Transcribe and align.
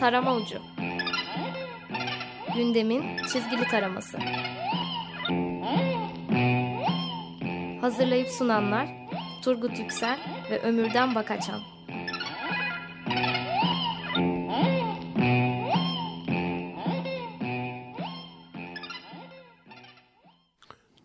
Tarama 0.00 0.34
Ucu 0.34 0.58
Gündemin 2.54 3.16
çizgili 3.16 3.64
taraması 3.64 4.18
Hazırlayıp 7.80 8.28
sunanlar 8.28 8.88
Turgut 9.44 9.78
Yüksel 9.78 10.18
ve 10.50 10.60
Ömürden 10.62 11.14
Bakaçan 11.14 11.60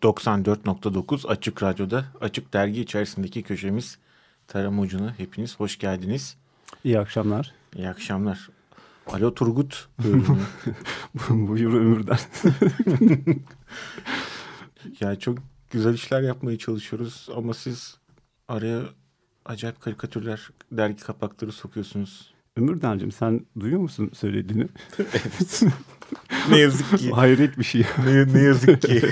94.9 0.02 1.28
Açık 1.28 1.62
Radyo'da 1.62 2.04
Açık 2.20 2.52
Dergi 2.52 2.80
içerisindeki 2.80 3.42
köşemiz 3.42 3.98
Tarama 4.48 4.82
Ucu'na 4.82 5.14
hepiniz 5.18 5.60
hoş 5.60 5.78
geldiniz. 5.78 6.36
İyi 6.84 6.98
akşamlar. 6.98 7.52
İyi 7.76 7.88
akşamlar. 7.88 8.48
Alo 9.06 9.34
Turgut. 9.34 9.88
Buyur 11.30 11.74
Ömür'den. 11.74 12.18
ya 15.00 15.18
çok 15.18 15.38
güzel 15.70 15.94
işler 15.94 16.22
yapmaya 16.22 16.58
çalışıyoruz 16.58 17.28
ama 17.36 17.54
siz 17.54 17.96
araya 18.48 18.82
acayip 19.44 19.80
karikatürler, 19.80 20.50
dergi 20.72 21.02
kapakları 21.02 21.52
sokuyorsunuz. 21.52 22.34
Ömürden'cim 22.56 23.12
sen 23.12 23.46
duyuyor 23.60 23.80
musun 23.80 24.10
söylediğini? 24.14 24.68
evet. 24.98 25.62
ne 26.50 26.58
yazık 26.58 26.98
ki. 26.98 27.10
Hayret 27.10 27.58
bir 27.58 27.64
şey. 27.64 27.86
ne, 28.06 28.34
ne 28.34 28.40
yazık 28.40 28.82
ki. 28.82 29.02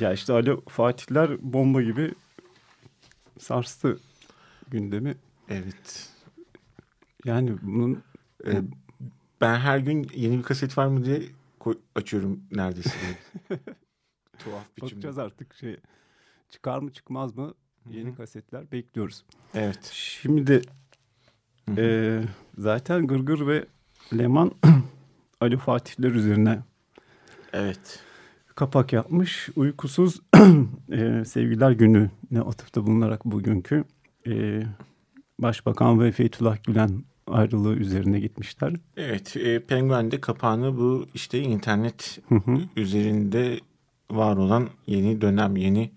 ya 0.00 0.12
işte 0.12 0.32
Alo 0.32 0.62
Fatihler 0.68 1.52
bomba 1.52 1.82
gibi 1.82 2.14
sarstı 3.38 3.98
gündemi. 4.68 5.14
Evet. 5.48 6.11
Yani 7.24 7.56
bunun... 7.62 8.02
Ee, 8.46 8.62
ben 9.40 9.58
her 9.58 9.78
gün 9.78 10.06
yeni 10.14 10.38
bir 10.38 10.42
kaset 10.42 10.78
var 10.78 10.86
mı 10.86 11.04
diye 11.04 11.22
açıyorum 11.94 12.40
neredeyse. 12.50 12.90
Tuhaf 14.38 14.76
biçimde. 14.76 14.92
Bakacağız 14.92 15.18
artık 15.18 15.54
şey 15.54 15.76
çıkar 16.50 16.78
mı 16.78 16.92
çıkmaz 16.92 17.36
mı 17.36 17.54
yeni 17.90 18.08
Hı-hı. 18.08 18.16
kasetler 18.16 18.72
bekliyoruz. 18.72 19.24
Evet. 19.54 19.90
Şimdi 19.92 20.62
e, 21.76 22.20
zaten 22.58 23.06
Gırgır 23.06 23.46
ve 23.46 23.66
Leman 24.18 24.52
Ali 25.40 25.56
Fatihler 25.56 26.10
üzerine 26.10 26.58
evet 27.52 28.00
kapak 28.54 28.92
yapmış. 28.92 29.48
Uykusuz 29.56 30.20
e, 30.92 31.24
Sevgiler 31.24 31.70
Günü 31.70 32.10
ne 32.30 32.40
atıfta 32.40 32.86
bulunarak 32.86 33.24
bugünkü 33.24 33.84
e, 34.26 34.62
Başbakan 35.38 36.00
ve 36.00 36.12
Fethullah 36.12 36.64
Gülen 36.64 37.04
ayrılığı 37.26 37.74
üzerine 37.74 38.20
gitmişler. 38.20 38.72
Evet, 38.96 39.36
e, 39.36 39.60
Penguen'de 39.60 40.20
kapağını 40.20 40.76
bu 40.76 41.06
işte 41.14 41.38
internet 41.38 42.18
hı 42.28 42.34
hı. 42.34 42.58
üzerinde 42.76 43.60
var 44.10 44.36
olan 44.36 44.68
yeni 44.86 45.20
dönem, 45.20 45.56
yeni 45.56 45.90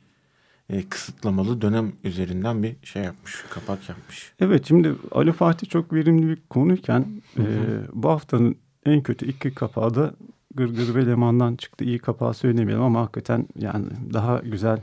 e, 0.69 0.89
kısıtlamalı 0.89 1.61
dönem 1.61 1.93
üzerinden 2.03 2.63
bir 2.63 2.75
şey 2.83 3.03
yapmış, 3.03 3.45
kapak 3.49 3.89
yapmış. 3.89 4.33
Evet, 4.39 4.67
şimdi 4.67 4.95
Ali 5.11 5.31
Fatih 5.31 5.69
çok 5.69 5.93
verimli 5.93 6.27
bir 6.27 6.37
konuyken 6.49 7.05
hı 7.35 7.43
hı. 7.43 7.47
E, 7.47 7.81
bu 7.93 8.09
haftanın 8.09 8.55
en 8.85 9.03
kötü 9.03 9.27
iki 9.27 9.53
kapağı 9.53 9.95
da 9.95 10.13
Gırgır 10.55 10.95
ve 10.95 11.05
Leman'dan 11.05 11.55
çıktı. 11.55 11.85
İyi 11.85 11.99
kapağı 11.99 12.33
söylemeyelim 12.33 12.83
ama 12.83 13.01
hakikaten 13.01 13.47
yani 13.59 13.85
daha 14.13 14.37
güzel 14.37 14.81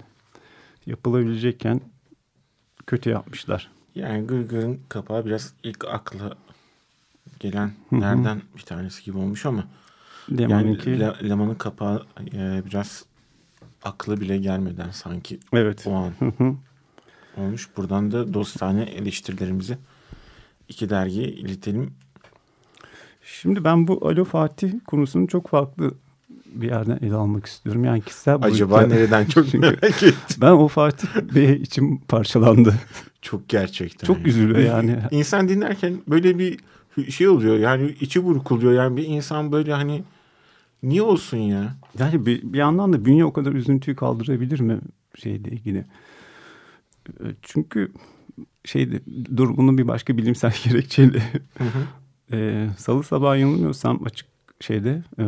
yapılabilecekken 0.87 1.81
kötü 2.87 3.11
yapmışlar. 3.11 3.71
Yani 3.95 4.27
Gırgır'ın 4.27 4.81
kapağı 4.89 5.27
biraz 5.27 5.53
ilk 5.63 5.85
akla 5.85 6.37
gelenlerden 7.41 8.43
bir 8.57 8.63
tanesi 8.63 9.05
gibi 9.05 9.19
olmuş 9.19 9.47
ama 9.47 9.65
Leman'ınki... 10.39 10.91
yani 10.91 11.01
Le, 11.01 11.29
Leman'ın 11.29 11.55
kapağı 11.55 12.07
e, 12.33 12.63
biraz 12.67 13.05
akla 13.85 14.21
bile 14.21 14.39
gelmeden 14.39 14.91
sanki 14.91 15.39
evet. 15.53 15.87
o 15.87 15.95
an 15.95 16.13
olmuş. 17.37 17.69
Buradan 17.77 18.13
da 18.13 18.35
dostane 18.35 18.83
eleştirilerimizi 18.83 19.79
iki 20.69 20.91
dergiye 20.91 21.29
iletelim. 21.29 21.95
Şimdi 23.25 23.65
ben 23.65 23.89
bu 23.89 24.09
Alo 24.09 24.25
Fatih 24.25 24.73
konusunu 24.87 25.29
çok 25.29 25.49
farklı 25.49 25.95
bir 26.47 26.67
yerden 26.67 26.99
ele 27.03 27.15
almak 27.15 27.47
istiyorum. 27.47 27.85
Yani 27.85 28.03
kişisel 28.03 28.39
Acaba 28.43 28.75
boyutta. 28.77 28.95
nereden 28.95 29.25
çok 29.25 29.55
merak 29.55 30.03
ettim. 30.03 30.37
ben 30.41 30.51
o 30.51 30.69
Fatih 30.69 31.09
Bey 31.35 31.53
içim 31.53 31.99
parçalandı. 31.99 32.75
Çok 33.23 33.49
gerçekten. 33.49 34.07
Çok 34.07 34.27
üzülüyor 34.27 34.59
yani. 34.59 34.99
İnsan 35.11 35.49
dinlerken 35.49 35.97
böyle 36.09 36.39
bir 36.39 36.59
şey 37.11 37.29
oluyor 37.29 37.59
yani 37.59 37.95
içi 38.01 38.25
burkuluyor. 38.25 38.73
Yani 38.73 38.97
bir 38.97 39.05
insan 39.05 39.53
böyle 39.53 39.73
hani 39.73 40.03
niye 40.83 41.03
olsun 41.03 41.37
ya? 41.37 41.77
Yani 41.99 42.27
bir, 42.27 42.53
bir 42.53 42.59
yandan 42.59 42.93
da 42.93 43.05
bünye 43.05 43.25
o 43.25 43.33
kadar 43.33 43.53
üzüntüyü 43.53 43.97
kaldırabilir 43.97 44.61
mi 44.61 44.81
şeyle 45.15 45.51
ilgili? 45.51 45.85
Çünkü 47.43 47.93
şeyde 48.65 49.01
durumunun 49.37 49.79
bir 49.79 49.89
başka 49.89 50.17
bilimsel 50.17 50.55
gerekçeyle 50.65 51.23
hı 51.59 51.65
hı. 51.65 52.37
E, 52.37 52.69
Salı 52.79 53.03
sabahı 53.03 53.39
yanılmıyorsam 53.39 54.05
açık 54.05 54.27
şeyde 54.61 55.03
e, 55.19 55.25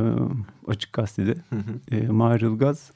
açık 0.67 0.93
gazetede 0.93 1.35
hı 1.51 1.57
hı. 1.57 1.97
E, 1.97 2.09
Mahir 2.09 2.41
Ilgaz 2.41 2.91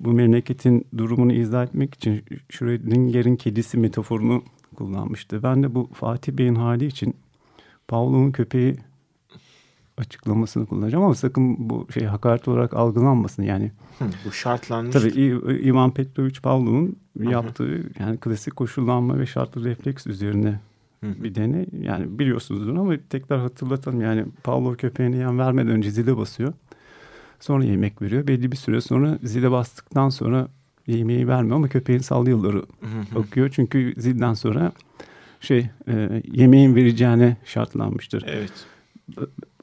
bu 0.00 0.12
memleketin 0.12 0.86
durumunu 0.96 1.32
izah 1.32 1.62
etmek 1.62 1.94
için 1.94 2.24
Schrödinger'in 2.48 3.36
kedisi 3.36 3.78
metaforunu 3.78 4.42
kullanmıştı. 4.76 5.42
Ben 5.42 5.62
de 5.62 5.74
bu 5.74 5.90
Fatih 5.92 6.32
Bey'in 6.32 6.54
hali 6.54 6.86
için 6.86 7.16
Pavlov'un 7.88 8.30
köpeği 8.30 8.76
açıklamasını 9.96 10.66
kullanacağım 10.66 11.04
ama 11.04 11.14
sakın 11.14 11.70
bu 11.70 11.86
şey 11.92 12.04
hakaret 12.04 12.48
olarak 12.48 12.74
algılanmasın 12.74 13.42
yani. 13.42 13.72
Hı, 13.98 14.04
bu 14.26 14.32
şartlanmış. 14.32 14.92
Tabii 14.92 15.10
Ivan 15.68 15.90
Petrovich 15.90 16.42
Pavlov'un 16.42 16.96
yaptığı 17.20 17.90
yani 17.98 18.16
klasik 18.16 18.56
koşullanma 18.56 19.18
ve 19.18 19.26
şartlı 19.26 19.64
refleks 19.64 20.06
üzerine 20.06 20.60
Hı. 21.04 21.24
bir 21.24 21.34
deney. 21.34 21.66
Yani 21.80 22.18
biliyorsunuzdur 22.18 22.76
ama 22.76 22.94
tekrar 23.10 23.40
hatırlatalım. 23.40 24.00
Yani 24.00 24.24
Pavlov 24.44 24.74
köpeğine 24.74 25.16
yem 25.16 25.38
vermeden 25.38 25.70
önce 25.70 25.90
zile 25.90 26.16
basıyor. 26.16 26.52
Sonra 27.40 27.64
yemek 27.64 28.02
veriyor. 28.02 28.26
Belli 28.26 28.52
bir 28.52 28.56
süre 28.56 28.80
sonra 28.80 29.18
zile 29.22 29.50
bastıktan 29.50 30.08
sonra 30.08 30.48
yemeği 30.86 31.28
vermiyor 31.28 31.56
ama 31.56 31.68
köpeğin 31.68 32.00
sal 32.00 32.28
yılları 32.28 32.62
bakıyor. 33.14 33.50
Çünkü 33.52 33.94
zilden 33.96 34.34
sonra 34.34 34.72
şey 35.40 35.70
e, 35.88 36.22
yemeğin 36.32 36.74
vereceğine 36.74 37.36
şartlanmıştır. 37.44 38.24
Evet. 38.26 38.52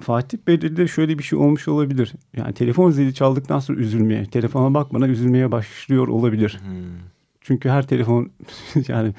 Fatih 0.01 0.37
Bey'de 0.47 0.77
de 0.77 0.87
şöyle 0.87 1.17
bir 1.17 1.23
şey 1.23 1.39
olmuş 1.39 1.67
olabilir. 1.67 2.13
Yani 2.37 2.53
telefon 2.53 2.91
zili 2.91 3.13
çaldıktan 3.13 3.59
sonra 3.59 3.79
üzülmeye, 3.79 4.25
telefona 4.25 4.73
bakmadan 4.73 5.09
üzülmeye 5.09 5.51
başlıyor 5.51 6.07
olabilir. 6.07 6.59
Hmm. 6.65 6.75
Çünkü 7.41 7.69
her 7.69 7.87
telefon 7.87 8.29
yani 8.87 9.13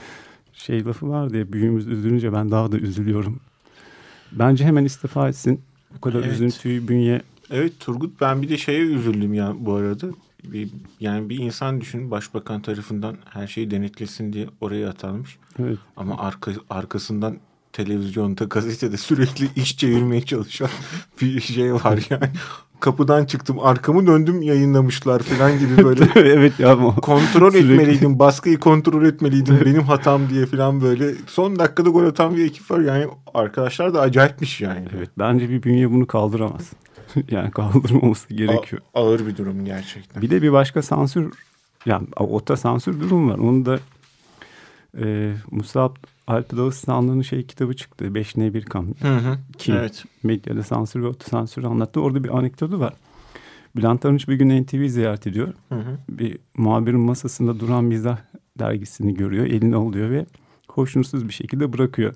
şey 0.52 0.84
lafı 0.84 1.08
var 1.08 1.30
diye 1.32 1.52
büyüğümüz 1.52 1.86
üzülünce 1.86 2.32
ben 2.32 2.50
daha 2.50 2.72
da 2.72 2.78
üzülüyorum. 2.78 3.40
Bence 4.32 4.64
hemen 4.64 4.84
istifa 4.84 5.28
etsin. 5.28 5.60
Bu 5.96 6.00
kadar 6.00 6.18
evet. 6.18 6.32
üzüntüyü 6.32 6.88
bünye... 6.88 7.22
Evet 7.50 7.80
Turgut 7.80 8.20
ben 8.20 8.42
bir 8.42 8.48
de 8.48 8.58
şeye 8.58 8.80
üzüldüm 8.80 9.34
ya 9.34 9.54
bu 9.58 9.74
arada. 9.74 10.06
Bir, 10.44 10.70
yani 11.00 11.28
bir 11.28 11.38
insan 11.38 11.80
düşün 11.80 12.10
başbakan 12.10 12.62
tarafından 12.62 13.16
her 13.30 13.46
şeyi 13.46 13.70
denetlesin 13.70 14.32
diye 14.32 14.46
oraya 14.60 14.88
atanmış. 14.88 15.38
Evet. 15.58 15.78
Ama 15.96 16.18
arka, 16.18 16.52
arkasından 16.70 17.36
televizyonda 17.72 18.44
gazetede 18.44 18.96
sürekli 18.96 19.48
iş 19.56 19.76
çevirmeye 19.76 20.22
çalışan 20.22 20.68
bir 21.20 21.40
şey 21.40 21.74
var 21.74 22.06
yani 22.10 22.30
kapıdan 22.80 23.24
çıktım 23.24 23.58
arkamı 23.60 24.06
döndüm 24.06 24.42
yayınlamışlar 24.42 25.22
falan 25.22 25.58
gibi 25.58 25.84
böyle. 25.84 26.04
evet 26.14 26.60
ya 26.60 26.72
ama. 26.72 26.94
Kontrol 26.94 27.50
sürekli... 27.50 27.72
etmeliydim 27.72 28.18
baskıyı 28.18 28.60
kontrol 28.60 29.04
etmeliydim 29.04 29.60
benim 29.64 29.82
hatam 29.82 30.30
diye 30.30 30.46
falan 30.46 30.80
böyle. 30.80 31.14
Son 31.26 31.58
dakikada 31.58 31.90
gol 31.90 32.04
atan 32.04 32.36
bir 32.36 32.44
ekip 32.44 32.70
var 32.70 32.80
yani 32.80 33.06
arkadaşlar 33.34 33.94
da 33.94 34.00
acayipmiş 34.00 34.60
yani. 34.60 34.84
Evet 34.96 35.10
bence 35.18 35.50
bir 35.50 35.62
bünye 35.62 35.90
bunu 35.90 36.06
kaldıramaz. 36.06 36.72
yani 37.30 37.50
kaldırmaması 37.50 38.34
gerekiyor. 38.34 38.82
A- 38.94 39.00
ağır 39.00 39.26
bir 39.26 39.36
durum 39.36 39.64
gerçekten. 39.64 40.22
Bir 40.22 40.30
de 40.30 40.42
bir 40.42 40.52
başka 40.52 40.82
sansür 40.82 41.32
yani 41.86 42.06
ota 42.16 42.56
sansür 42.56 43.00
durum 43.00 43.30
var. 43.30 43.38
Onu 43.38 43.66
da 43.66 43.78
e, 45.00 45.34
Musab 45.50 45.96
Alp 46.26 46.56
Dağıstanlı'nın 46.56 47.22
şey 47.22 47.46
kitabı 47.46 47.76
çıktı. 47.76 48.14
Beş 48.14 48.36
ne 48.36 48.54
bir 48.54 48.64
kam. 48.64 48.86
Hı 48.86 49.16
hı. 49.16 49.38
Kim? 49.58 49.76
Evet. 49.76 50.04
Medyada 50.22 50.62
sansür 50.62 51.02
ve 51.02 51.06
otosansür 51.06 51.64
anlattı. 51.64 52.00
Orada 52.00 52.24
bir 52.24 52.38
anekdotu 52.38 52.80
var. 52.80 52.92
Bülent 53.76 54.04
Arınç 54.04 54.28
bir 54.28 54.34
gün 54.34 54.62
NTV 54.62 54.88
ziyaret 54.88 55.26
ediyor. 55.26 55.52
Hı 55.68 55.74
hı. 55.74 55.98
Bir 56.08 56.38
muhabirin 56.56 57.00
masasında 57.00 57.60
duran 57.60 57.84
mizah 57.84 58.18
dergisini 58.58 59.14
görüyor. 59.14 59.46
Eline 59.46 59.76
alıyor 59.76 60.10
ve 60.10 60.26
hoşnutsuz 60.68 61.28
bir 61.28 61.32
şekilde 61.32 61.72
bırakıyor. 61.72 62.14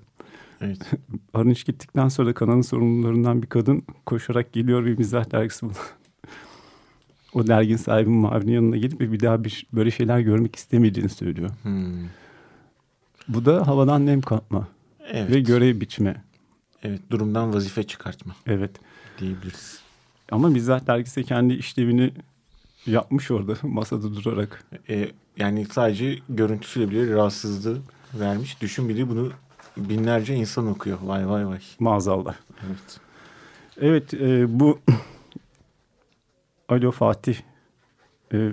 Evet. 0.62 0.78
Arınç 1.34 1.64
gittikten 1.66 2.08
sonra 2.08 2.28
da 2.28 2.34
kanalın 2.34 2.62
sorumlularından 2.62 3.42
bir 3.42 3.46
kadın 3.46 3.82
koşarak 4.06 4.52
geliyor 4.52 4.84
bir 4.84 4.98
mizah 4.98 5.30
dergisi 5.30 5.66
buluyor. 5.66 5.94
o 7.34 7.46
dergin 7.46 7.76
sahibi 7.76 8.10
muhabirinin 8.10 8.52
yanına 8.52 8.76
gidip 8.76 9.00
bir 9.00 9.20
daha 9.20 9.44
bir, 9.44 9.66
böyle 9.72 9.90
şeyler 9.90 10.20
görmek 10.20 10.56
istemediğini 10.56 11.08
söylüyor. 11.08 11.50
Hmm. 11.62 12.06
Bu 13.28 13.44
da 13.44 13.66
havadan 13.66 14.06
nem 14.06 14.20
kapma 14.20 14.68
evet. 15.10 15.30
ve 15.30 15.40
görev 15.40 15.80
biçme 15.80 16.24
evet 16.82 17.00
durumdan 17.10 17.54
vazife 17.54 17.82
çıkartma 17.82 18.36
Evet. 18.46 18.70
diyebiliriz. 19.18 19.82
Ama 20.30 20.54
bizzat 20.54 20.86
dergisi 20.86 21.24
kendi 21.24 21.54
işlevini 21.54 22.12
yapmış 22.86 23.30
orada 23.30 23.54
masada 23.62 24.14
durarak. 24.14 24.64
E, 24.88 25.08
yani 25.36 25.66
sadece 25.70 26.18
görüntüsüyle 26.28 26.90
bile 26.90 27.14
rahatsızlığı 27.14 27.78
vermiş. 28.14 28.60
Düşün 28.60 28.88
bir 28.88 28.96
de 28.96 29.08
bunu 29.08 29.32
binlerce 29.76 30.34
insan 30.34 30.66
okuyor. 30.66 30.98
Vay 31.02 31.28
vay 31.28 31.46
vay. 31.46 31.58
Maazallah. 31.78 32.34
Evet. 32.66 33.00
Evet 33.80 34.14
e, 34.14 34.60
bu 34.60 34.80
Alo 36.68 36.90
Fatih 36.90 37.36
e, 37.36 37.42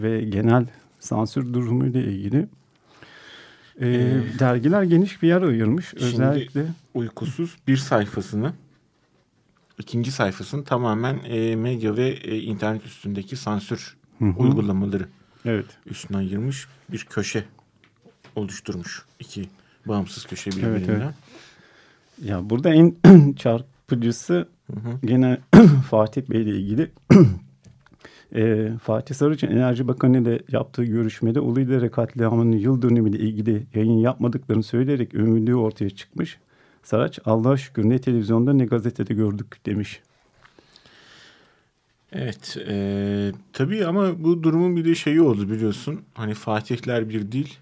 ve 0.01 0.21
genel 0.21 0.65
sansür 0.99 1.53
durumuyla 1.53 2.01
ilgili 2.01 2.37
e, 2.37 3.87
Ee, 3.87 4.39
dergiler 4.39 4.83
geniş 4.83 5.21
bir 5.21 5.27
yer 5.27 5.41
ayırmış. 5.41 5.85
şimdi- 5.89 6.03
Özellikle 6.05 6.65
Uykusuz 6.93 7.55
bir 7.67 7.77
sayfasını 7.77 8.53
ikinci 9.77 10.11
sayfasını 10.11 10.63
tamamen 10.63 11.19
e, 11.25 11.55
medya 11.55 11.97
ve 11.97 12.09
e, 12.09 12.37
internet 12.37 12.85
üstündeki 12.85 13.35
sansür 13.35 13.97
Hı 14.19 14.25
hı. 14.25 14.29
uygulamaları 14.37 15.07
evet 15.45 15.65
üstüne 15.85 16.17
ayırmış 16.17 16.67
bir 16.89 17.05
köşe 17.09 17.43
oluşturmuş. 18.35 19.05
iki 19.19 19.49
bağımsız 19.85 20.25
köşe 20.25 20.49
Evet, 20.53 20.81
birbirinden. 20.81 21.01
evet. 21.01 21.13
ya 22.23 22.49
burada 22.49 22.73
en 22.73 22.95
çarpıcısı 23.35 24.47
Hı 24.73 24.79
hı. 24.79 25.07
gene 25.07 25.37
Fatih 25.89 26.21
Bey 26.29 26.41
ile 26.41 26.57
ilgili 26.57 26.91
e, 28.35 28.71
Fatih 28.83 29.15
Sarıç'ın 29.15 29.47
Enerji 29.47 29.87
Bakanı 29.87 30.17
ile 30.21 30.39
yaptığı 30.51 30.83
görüşmede 30.83 31.39
Uludere 31.39 31.89
katliamının 31.89 32.57
yıl 32.57 32.81
dönümüyle 32.81 33.17
ilgili 33.19 33.67
yayın 33.73 33.97
yapmadıklarını 33.97 34.63
söyleyerek 34.63 35.15
övündüğü 35.15 35.55
ortaya 35.55 35.89
çıkmış. 35.89 36.37
Saraç 36.83 37.19
Allah'a 37.25 37.57
şükür 37.57 37.89
ne 37.89 38.01
televizyonda 38.01 38.53
ne 38.53 38.65
gazetede 38.65 39.13
gördük 39.13 39.65
demiş. 39.65 40.01
Evet. 42.11 42.57
E, 42.67 43.31
tabii 43.53 43.85
ama 43.85 44.23
bu 44.23 44.43
durumun 44.43 44.75
bir 44.75 44.85
de 44.85 44.95
şeyi 44.95 45.21
oldu 45.21 45.49
biliyorsun. 45.49 46.01
Hani 46.13 46.33
Fatihler 46.33 47.09
bir 47.09 47.31
değil. 47.31 47.57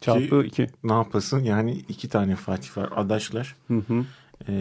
Çarpı 0.00 0.44
iki. 0.46 0.66
Ne 0.84 0.92
yapasın? 0.92 1.38
Yani 1.38 1.84
iki 1.88 2.08
tane 2.08 2.36
Fatih 2.36 2.76
var. 2.76 2.90
Adaşlar. 2.96 3.56
Hı 3.68 3.78
hı. 3.88 4.04
E, 4.48 4.52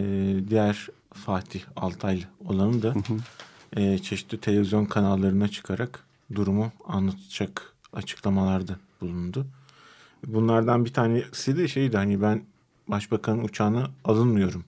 diğer 0.49 0.87
Fatih 1.13 1.61
Altaylı 1.75 2.23
olanı 2.45 2.81
da 2.81 2.93
e, 3.75 3.97
çeşitli 3.97 4.37
televizyon 4.37 4.85
kanallarına 4.85 5.47
çıkarak 5.47 6.03
durumu 6.35 6.71
anlatacak 6.87 7.73
açıklamalarda 7.93 8.75
bulundu. 9.01 9.47
Bunlardan 10.27 10.85
bir 10.85 10.93
tanesi 10.93 11.57
de 11.57 11.67
şeydi 11.67 11.97
hani 11.97 12.21
ben 12.21 12.41
başbakanın 12.87 13.43
uçağına 13.43 13.91
alınmıyorum 14.03 14.63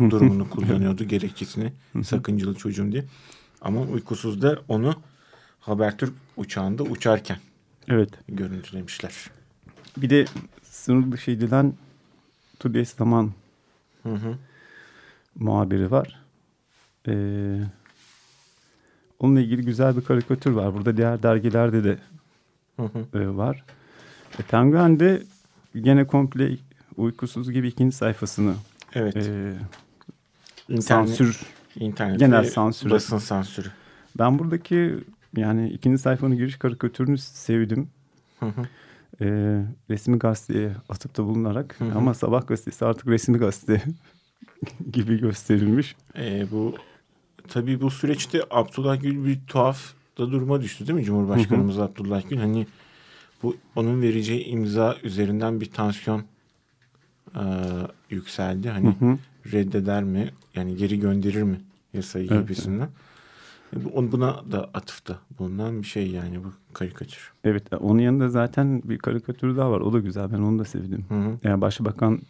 durumunu 0.00 0.50
kullanıyordu 0.50 1.04
gerekçesini 1.04 1.72
sakıncalı 2.04 2.54
çocuğum 2.54 2.92
diye. 2.92 3.04
Ama 3.60 3.80
uykusuzda 3.80 4.58
onu 4.68 4.94
Habertürk 5.60 6.14
uçağında 6.36 6.82
uçarken 6.82 7.38
Evet. 7.88 8.10
görüntülemişler. 8.28 9.30
Bir 9.96 10.10
de 10.10 10.24
sınır 10.62 11.12
dışı 11.12 11.30
edilen 11.30 11.72
Today's 12.58 12.94
Zaman 12.96 13.32
Hı 14.02 14.12
hı. 14.14 14.34
muhabiri 15.34 15.90
var. 15.90 16.20
Ee, 17.08 17.60
onunla 19.18 19.40
ilgili 19.40 19.62
güzel 19.64 19.96
bir 19.96 20.04
karikatür 20.04 20.50
var. 20.50 20.74
Burada 20.74 20.96
diğer 20.96 21.22
dergilerde 21.22 21.84
de 21.84 21.98
Hı 22.76 22.82
hı. 22.82 23.18
e, 23.18 23.36
var. 23.36 23.64
E, 24.38 24.42
Penguen'de 24.42 25.22
gene 25.80 26.06
komple 26.06 26.56
uykusuz 26.96 27.50
gibi 27.50 27.68
ikinci 27.68 27.96
sayfasını 27.96 28.54
Evet. 28.94 29.16
e, 29.16 29.54
İnternet, 30.68 30.84
sansür. 30.84 31.40
internet 31.76 32.18
genel 32.20 32.42
ve 32.42 32.50
sansürü. 32.50 32.90
basın 32.90 33.18
sansürü. 33.18 33.68
Ben 34.18 34.38
buradaki 34.38 34.98
yani 35.36 35.68
ikinci 35.70 35.98
sayfanın 35.98 36.36
giriş 36.36 36.56
karikatürünü 36.58 37.18
sevdim. 37.18 37.88
Hı 38.40 38.46
hı. 38.46 38.68
E, 39.20 39.26
resmi 39.90 40.18
gazeteye 40.18 40.72
atıp 40.88 41.16
da 41.16 41.24
bulunarak 41.24 41.80
Hı 41.80 41.84
hı. 41.84 41.98
ama 41.98 42.14
sabah 42.14 42.46
gazetesi 42.46 42.84
artık 42.84 43.06
resmi 43.06 43.38
gazete 43.38 43.82
gibi 44.92 45.20
gösterilmiş. 45.20 45.96
Ee, 46.18 46.46
bu 46.50 46.74
tabii 47.48 47.80
bu 47.80 47.90
süreçte 47.90 48.42
Abdullah 48.50 49.00
Gül 49.02 49.24
bir 49.24 49.38
tuhaf 49.46 49.92
da 50.18 50.30
duruma 50.32 50.62
düştü 50.62 50.86
değil 50.86 50.98
mi 50.98 51.04
Cumhurbaşkanımız 51.04 51.78
Abdullah 51.78 52.22
Gül? 52.28 52.36
Hani 52.38 52.66
bu 53.42 53.56
onun 53.76 54.02
vereceği 54.02 54.44
imza 54.44 54.96
üzerinden 55.02 55.60
bir 55.60 55.70
tansiyon 55.70 56.22
e, 57.34 57.42
yükseldi. 58.10 58.68
Hani 58.70 58.86
Hı 59.00 59.04
hı. 59.06 59.18
reddeder 59.52 60.04
mi? 60.04 60.30
Yani 60.54 60.76
geri 60.76 61.00
gönderir 61.00 61.42
mi 61.42 61.60
yasayı 61.92 62.28
Evet. 62.30 62.42
gibisinden. 62.42 62.84
E, 62.84 62.88
bu- 62.88 62.90
on- 63.94 64.12
Buna 64.12 64.42
da 64.52 64.70
atıfta 64.74 65.18
bulunan 65.38 65.82
bir 65.82 65.86
şey 65.86 66.10
yani 66.10 66.44
bu 66.44 66.52
karikatür. 66.72 67.32
Evet 67.44 67.62
onun 67.80 67.98
yanında 67.98 68.28
zaten 68.28 68.82
bir 68.84 68.98
karikatür 68.98 69.56
daha 69.56 69.70
var. 69.70 69.80
O 69.80 69.92
da 69.92 69.98
güzel. 69.98 70.32
Ben 70.32 70.38
onu 70.38 70.58
da 70.58 70.64
sevdim. 70.64 71.04
Hı 71.08 71.14
hı. 71.14 71.38
Yani 71.44 71.60
Başbakan 71.60 72.20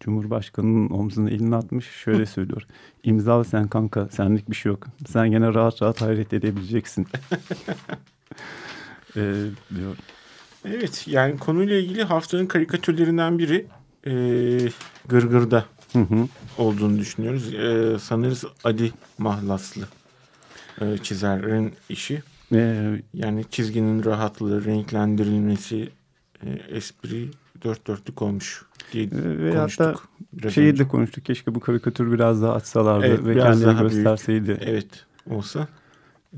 Cumhurbaşkanı'nın 0.00 0.90
omzuna 0.90 1.30
elini 1.30 1.56
atmış 1.56 1.86
şöyle 1.86 2.26
söylüyor. 2.26 2.62
İmzalı 3.04 3.44
sen 3.44 3.68
kanka 3.68 4.08
senlik 4.08 4.50
bir 4.50 4.56
şey 4.56 4.70
yok. 4.72 4.86
Sen 5.06 5.30
gene 5.30 5.54
rahat 5.54 5.82
rahat 5.82 6.00
hayret 6.00 6.32
edebileceksin. 6.32 7.06
ee, 9.16 9.44
diyor. 9.76 9.96
Evet 10.64 11.04
yani 11.08 11.38
konuyla 11.38 11.76
ilgili 11.76 12.02
haftanın 12.04 12.46
karikatürlerinden 12.46 13.38
biri 13.38 13.66
e, 14.06 14.12
Gırgır'da 15.08 15.64
Hı 15.92 15.98
hı. 15.98 16.28
olduğunu 16.58 16.98
düşünüyoruz. 16.98 17.54
Ee, 17.54 17.96
sanırız 18.00 18.44
Ali 18.64 18.92
Mahlaslı 19.18 19.82
e, 20.80 20.98
çizerin 20.98 21.74
işi. 21.88 22.22
Ee, 22.52 23.02
Yani 23.14 23.44
çizginin 23.50 24.04
rahatlığı, 24.04 24.64
renklendirilmesi, 24.64 25.88
e, 26.46 26.50
espri 26.50 27.28
dört 27.64 27.86
dörtlük 27.86 28.22
olmuş 28.22 28.64
diye 28.92 29.08
ve 29.12 29.50
konuştuk. 29.52 29.86
hatta 29.86 30.00
biraz 30.32 30.52
şeyi 30.54 30.70
önce. 30.70 30.84
de 30.84 30.88
konuştuk. 30.88 31.24
Keşke 31.24 31.54
bu 31.54 31.60
karikatür 31.60 32.12
biraz 32.12 32.42
daha 32.42 32.52
açsalardı 32.54 33.06
Evet, 33.06 33.24
ve 33.24 33.34
kendini 33.34 33.64
daha 33.64 33.80
büyük. 33.80 33.92
gösterseydi. 33.92 34.58
Evet 34.60 35.06
olsa 35.30 35.68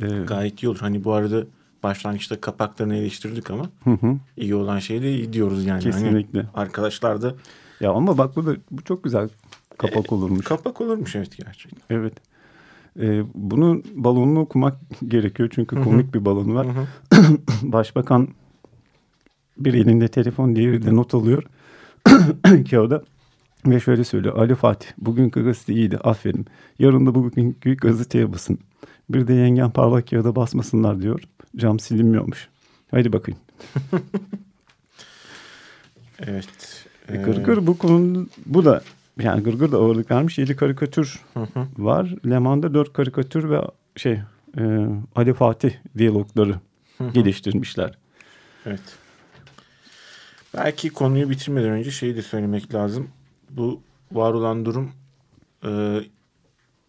Ee, 0.03 0.07
gayet 0.27 0.63
iyi 0.63 0.69
olur. 0.69 0.79
Hani 0.79 1.05
bu 1.05 1.13
arada 1.13 1.45
başlangıçta 1.83 2.41
kapaklarını 2.41 2.97
eleştirdik 2.97 3.51
ama 3.51 3.71
hı 3.85 3.91
hı, 3.91 4.17
iyi 4.37 4.55
olan 4.55 4.79
şey 4.79 5.03
de 5.03 5.15
iyi 5.15 5.33
diyoruz 5.33 5.65
yani. 5.67 5.83
Hani 5.83 5.93
kesinlikle. 5.93 6.47
arkadaşlar 6.55 7.23
da 7.23 7.35
Ya 7.81 7.91
ama 7.91 8.19
bak 8.19 8.37
bu 8.37 8.47
da 8.47 8.57
bu 8.71 8.83
çok 8.83 9.05
güzel 9.05 9.29
kapak 9.79 10.13
olurmuş. 10.13 10.45
kapak 10.45 10.81
olurmuş 10.81 11.17
evet 11.17 11.37
gerçekten. 11.45 11.97
Evet. 11.97 12.13
Ee, 13.01 13.23
bunun 13.35 13.85
balonunu 13.95 14.41
okumak 14.41 14.77
gerekiyor 15.09 15.49
çünkü 15.55 15.83
komik 15.83 16.15
bir 16.15 16.25
balonu 16.25 16.55
var. 16.55 16.67
Başbakan 17.63 18.29
bir 19.59 19.75
elinde 19.75 20.09
telefon 20.09 20.57
diğeri 20.57 20.83
de 20.87 20.97
not 20.97 21.15
alıyor 21.15 21.43
kağıda 22.71 23.03
ve 23.67 23.81
şöyle 23.81 24.05
söylüyor. 24.05 24.39
Ali 24.39 24.55
Fatih 24.55 24.89
bugünkü 24.99 25.45
gazete 25.45 25.73
iyiydi 25.75 25.99
aferin. 25.99 26.47
Yarın 26.79 27.07
da 27.07 27.15
bugünkü 27.15 27.77
gazeteye 27.77 28.33
basın. 28.33 28.59
Bir 29.11 29.27
de 29.27 29.35
yengen 29.35 29.71
parlak 29.71 30.11
kağıda 30.11 30.37
basmasınlar 30.37 31.03
diyor. 31.03 31.21
Cam 31.57 31.79
silinmiyormuş. 31.81 32.49
Haydi 32.91 33.13
bakayım. 33.13 33.41
Evet. 36.27 36.87
E, 37.09 37.15
Ee, 37.15 37.17
Gırgır 37.17 37.67
bu 37.67 37.79
konunun 37.79 38.31
bu 38.47 38.65
da 38.65 38.83
yani 39.21 39.43
Gırgır 39.43 39.73
da 39.73 39.77
ağırlık 39.77 40.11
vermiş. 40.11 40.39
7 40.39 40.57
karikatür 40.57 41.21
Hı 41.35 41.41
hı. 41.41 41.67
var. 41.79 42.15
Leman'da 42.31 42.75
4 42.75 42.93
karikatür 42.93 43.51
ve 43.51 43.61
şey 43.97 44.21
e, 44.59 44.87
Ali 45.15 45.35
Fatih 45.35 45.73
diyalogları 45.99 46.61
Hı 46.99 47.05
hı. 47.05 47.13
geliştirmişler. 47.13 47.99
Evet. 48.67 48.83
Belki 50.55 50.91
konuyu 50.91 51.31
bitirmeden 51.31 51.71
önce 51.71 51.91
şeyi 51.91 52.17
de 52.17 52.23
söylemek 52.23 52.75
lazım. 52.75 53.09
Bu 53.51 53.81
var 54.13 54.33
olan 54.33 54.65
durum 54.65 54.93
e, 55.65 56.01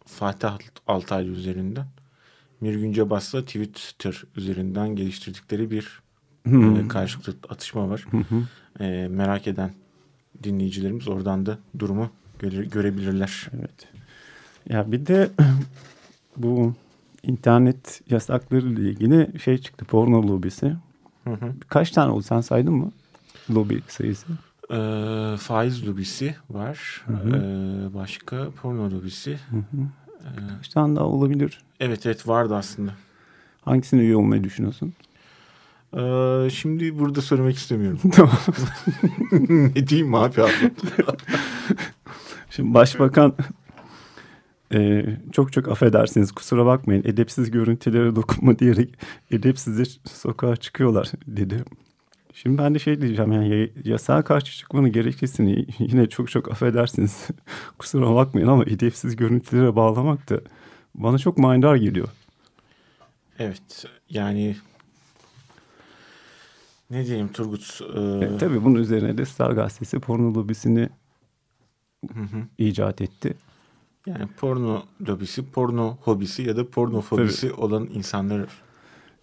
Fatih 0.05 0.49
Altaylı 0.87 1.31
üzerinden. 1.31 1.85
Mirgün 2.61 2.93
Cebas'la 2.93 3.45
Twitter 3.45 4.23
üzerinden 4.35 4.95
geliştirdikleri 4.95 5.71
bir 5.71 6.01
e, 6.45 6.87
karşılıklı 6.87 7.35
atışma 7.49 7.89
var. 7.89 8.05
E, 8.79 9.07
merak 9.07 9.47
eden 9.47 9.71
dinleyicilerimiz 10.43 11.07
oradan 11.07 11.45
da 11.45 11.57
durumu 11.79 12.09
göre- 12.39 12.65
görebilirler. 12.65 13.47
Evet. 13.59 13.87
Ya 14.69 14.91
bir 14.91 15.05
de 15.05 15.29
bu 16.37 16.73
internet 17.23 18.01
yasakları 18.09 18.67
ile 18.67 18.89
ilgili 18.89 19.39
şey 19.39 19.57
çıktı 19.57 19.85
porno 19.85 20.27
lobisi. 20.27 20.75
Hı 21.23 21.29
hı. 21.33 21.53
Kaç 21.69 21.91
tane 21.91 22.11
oldu 22.11 22.23
sen 22.23 22.41
saydın 22.41 22.73
mı? 22.73 22.91
Lobi 23.49 23.81
sayısı. 23.87 24.27
E, 24.71 24.77
faiz 25.37 25.87
lobisi 25.87 26.35
var. 26.49 27.05
hı. 27.07 27.29
E, 27.37 27.93
başka 27.93 28.49
porno 28.61 28.91
lobisi. 28.91 29.31
Hı 29.49 29.57
hı. 29.57 29.81
E, 30.23 30.29
Kaç 30.57 30.67
tane 30.69 30.95
daha 30.95 31.05
olabilir? 31.05 31.61
evet 31.79 32.05
evet 32.05 32.27
vardı 32.27 32.55
aslında. 32.55 32.91
Hangisine 33.61 34.01
üye 34.01 34.15
olmayı 34.15 34.43
düşünüyorsun? 34.43 34.93
Ee, 35.97 36.49
şimdi 36.49 36.99
burada 36.99 37.21
söylemek 37.21 37.57
istemiyorum. 37.57 37.99
Tamam. 38.11 38.37
ne 39.75 39.87
diyeyim 39.87 40.15
abi 40.15 40.41
abi? 40.41 40.51
Şimdi 42.49 42.73
başbakan 42.73 43.35
e, 44.73 45.05
çok 45.31 45.53
çok 45.53 45.67
affedersiniz 45.67 46.31
kusura 46.31 46.65
bakmayın 46.65 47.03
edepsiz 47.05 47.51
görüntülere 47.51 48.15
dokunma 48.15 48.59
diyerek 48.59 48.99
edepsizce 49.31 49.83
sokağa 50.05 50.55
çıkıyorlar 50.55 51.11
dedi. 51.27 51.63
Şimdi 52.33 52.57
ben 52.57 52.75
de 52.75 52.79
şey 52.79 53.01
diyeceğim 53.01 53.31
yani 53.31 53.69
yasağa 53.83 54.21
karşı 54.21 54.57
çıkmanın 54.57 54.91
gerekçesini 54.91 55.65
yine 55.79 56.09
çok 56.09 56.31
çok 56.31 56.51
affedersiniz 56.51 57.27
kusura 57.77 58.15
bakmayın 58.15 58.47
ama 58.47 58.63
edepsiz 58.63 59.15
görüntülere 59.15 59.75
bağlamak 59.75 60.29
da 60.29 60.41
bana 60.95 61.17
çok 61.17 61.37
manidar 61.37 61.75
geliyor. 61.75 62.07
Evet 63.39 63.85
yani 64.09 64.55
ne 66.89 67.05
diyeyim 67.05 67.27
Turgut? 67.27 67.81
E, 67.95 68.25
e, 68.25 68.37
tabii 68.37 68.63
bunun 68.63 68.75
üzerine 68.75 69.17
de 69.17 69.25
Star 69.25 69.51
Gazetesi 69.51 69.99
porno 69.99 70.33
lobisini 70.33 70.89
hı 72.13 72.19
hı. 72.19 72.43
icat 72.57 73.01
etti. 73.01 73.33
Yani 74.05 74.27
porno 74.39 74.83
lobisi, 75.07 75.51
porno 75.51 75.97
hobisi 76.01 76.43
ya 76.43 76.57
da 76.57 76.69
porno 76.69 77.01
fobisi 77.01 77.49
tabii. 77.49 77.61
olan 77.61 77.89
insanlar 77.93 78.49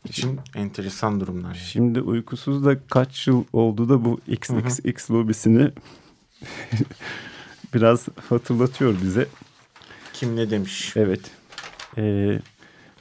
için 0.09 0.41
enteresan 0.55 1.21
durumlar. 1.21 1.55
Yani. 1.55 1.57
Şimdi 1.57 2.01
uykusuz 2.01 2.65
da 2.65 2.77
kaç 2.91 3.27
yıl 3.27 3.45
oldu 3.53 3.89
da 3.89 4.05
bu 4.05 4.21
XXX 4.29 5.11
lobisini 5.11 5.71
biraz 7.75 8.09
hatırlatıyor 8.29 8.95
bize. 9.03 9.27
Kim 10.13 10.37
ne 10.37 10.51
demiş? 10.51 10.93
Evet. 10.97 11.31
Ee, 11.99 12.41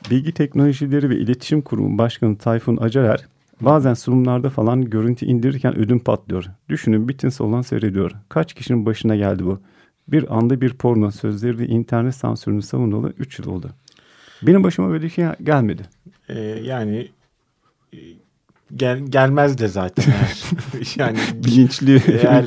Bilgi 0.09 0.31
Teknolojileri 0.31 1.09
ve 1.09 1.17
İletişim 1.17 1.61
Kurumu 1.61 1.97
Başkanı 1.97 2.37
Tayfun 2.37 2.77
Acarer 2.77 3.25
bazen 3.65 3.93
sunumlarda 3.93 4.49
falan 4.49 4.89
görüntü 4.89 5.25
indirirken 5.25 5.77
ödüm 5.77 5.99
patlıyor. 5.99 6.45
Düşünün 6.69 7.09
bitin 7.09 7.43
olan 7.43 7.61
seyrediyor. 7.61 8.11
Kaç 8.29 8.53
kişinin 8.53 8.85
başına 8.85 9.15
geldi 9.15 9.45
bu? 9.45 9.59
Bir 10.07 10.37
anda 10.37 10.61
bir 10.61 10.73
porno 10.73 11.11
sözleri 11.11 11.59
ve 11.59 11.67
internet 11.67 12.15
sansürünü 12.15 12.61
savunalı 12.61 13.13
3 13.17 13.39
yıl 13.39 13.45
oldu. 13.45 13.69
Benim 14.41 14.63
başıma 14.63 14.89
böyle 14.89 15.09
şey 15.09 15.25
gelmedi. 15.43 15.83
Ee, 16.29 16.39
yani 16.39 17.07
e, 17.93 17.97
gel, 18.75 18.99
gelmez 18.99 19.57
de 19.57 19.67
zaten. 19.67 20.05
yani 20.97 21.17
bilinçli 21.33 21.95
eğer 22.07 22.45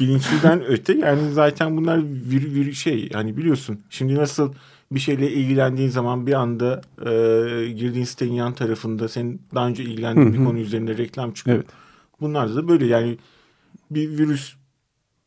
bilinçliden 0.00 0.64
öte 0.64 0.94
yani 0.94 1.32
zaten 1.32 1.76
bunlar 1.76 2.04
bir, 2.04 2.54
bir 2.54 2.72
şey 2.72 3.08
yani 3.14 3.36
biliyorsun. 3.36 3.80
Şimdi 3.90 4.14
nasıl 4.14 4.52
bir 4.92 5.00
şeyle 5.00 5.32
ilgilendiğin 5.32 5.88
zaman 5.88 6.26
bir 6.26 6.32
anda 6.32 6.80
e, 6.98 7.10
girdiğin 7.70 8.04
sitenin 8.04 8.32
yan 8.32 8.52
tarafında 8.54 9.08
senin 9.08 9.42
daha 9.54 9.66
önce 9.66 9.82
ilgilendiğin 9.82 10.32
bir 10.32 10.44
konu 10.44 10.58
üzerinde 10.58 10.96
reklam 10.96 11.32
çıkıyor. 11.32 11.56
Evet. 11.56 11.66
Bunlar 12.20 12.56
da 12.56 12.68
böyle 12.68 12.86
yani 12.86 13.18
bir 13.90 14.08
virüs 14.18 14.54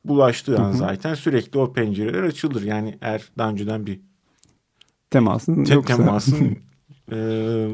bulaştığı 0.06 0.60
an 0.60 0.72
zaten 0.72 1.14
sürekli 1.14 1.60
o 1.60 1.74
pencereler 1.74 2.24
açılır. 2.24 2.62
Yani 2.62 2.98
eğer 3.02 3.24
daha 3.38 3.50
önceden 3.50 3.86
bir 3.86 4.00
temasın 5.10 5.64
te 5.64 5.74
yoksa. 5.74 5.96
temasın 5.96 6.58
e, 7.12 7.18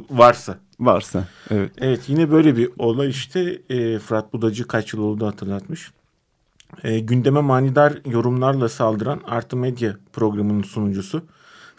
varsa. 0.09 0.57
Varsa 0.79 1.27
evet. 1.49 1.71
Evet 1.77 2.01
yine 2.07 2.31
böyle 2.31 2.57
bir 2.57 2.69
olay 2.77 3.09
işte 3.09 3.61
e, 3.69 3.99
Fırat 3.99 4.33
Budacı 4.33 4.67
kaç 4.67 4.93
yıl 4.93 5.01
oldu 5.01 5.27
hatırlatmış. 5.27 5.91
E, 6.83 6.99
gündeme 6.99 7.41
manidar 7.41 7.93
yorumlarla 8.05 8.69
saldıran 8.69 9.21
Artı 9.27 9.57
Medya 9.57 9.97
programının 10.13 10.63
sunucusu 10.63 11.23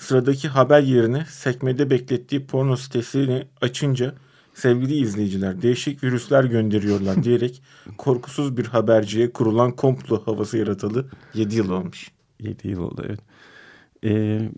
sıradaki 0.00 0.48
haber 0.48 0.82
yerine 0.82 1.24
sekmede 1.28 1.90
beklettiği 1.90 2.46
porno 2.46 2.76
sitesini 2.76 3.46
açınca 3.60 4.14
sevgili 4.54 4.94
izleyiciler 4.94 5.62
değişik 5.62 6.04
virüsler 6.04 6.44
gönderiyorlar 6.44 7.24
diyerek 7.24 7.62
korkusuz 7.98 8.56
bir 8.56 8.66
haberciye 8.66 9.32
kurulan 9.32 9.72
komplo 9.72 10.22
havası 10.26 10.58
yaratalı 10.58 11.06
7 11.34 11.56
yıl 11.56 11.70
olmuş. 11.70 12.10
7 12.40 12.68
yıl 12.68 12.80
oldu 12.80 13.04
evet. 13.06 13.20
Ee, 14.04 14.50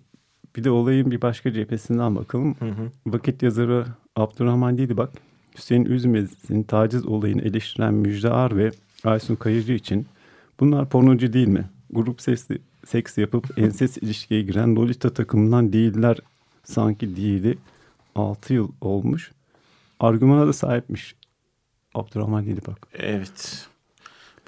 bir 0.56 0.64
de 0.64 0.70
olayın 0.70 1.10
bir 1.10 1.22
başka 1.22 1.52
cephesinden 1.52 2.16
bakalım. 2.16 2.54
Hı 2.58 2.68
hı. 2.68 2.90
Vakit 3.06 3.42
yazarı 3.42 3.86
Abdurrahman 4.16 4.78
Dili 4.78 4.96
bak 4.96 5.10
Hüseyin 5.56 5.84
Üzmez'in 5.84 6.62
taciz 6.62 7.06
olayını 7.06 7.42
eleştiren 7.42 7.94
Müjde 7.94 8.30
Ar 8.30 8.56
ve 8.56 8.70
Aysun 9.04 9.36
Kayıcı 9.36 9.72
için 9.72 10.06
bunlar 10.60 10.88
pornocu 10.88 11.32
değil 11.32 11.48
mi? 11.48 11.64
Grup 11.92 12.20
sesli, 12.20 12.58
seks 12.86 13.18
yapıp 13.18 13.58
enses 13.58 13.96
ilişkiye 13.96 14.42
giren 14.42 14.76
Lolita 14.76 15.14
takımından 15.14 15.72
değiller 15.72 16.18
sanki 16.64 17.16
değili 17.16 17.58
6 18.14 18.54
yıl 18.54 18.68
olmuş 18.80 19.32
argümana 20.02 20.46
da 20.46 20.52
sahipmiş. 20.52 21.14
Abdurrahman 21.94 22.46
bak. 22.46 22.88
Evet. 22.94 23.68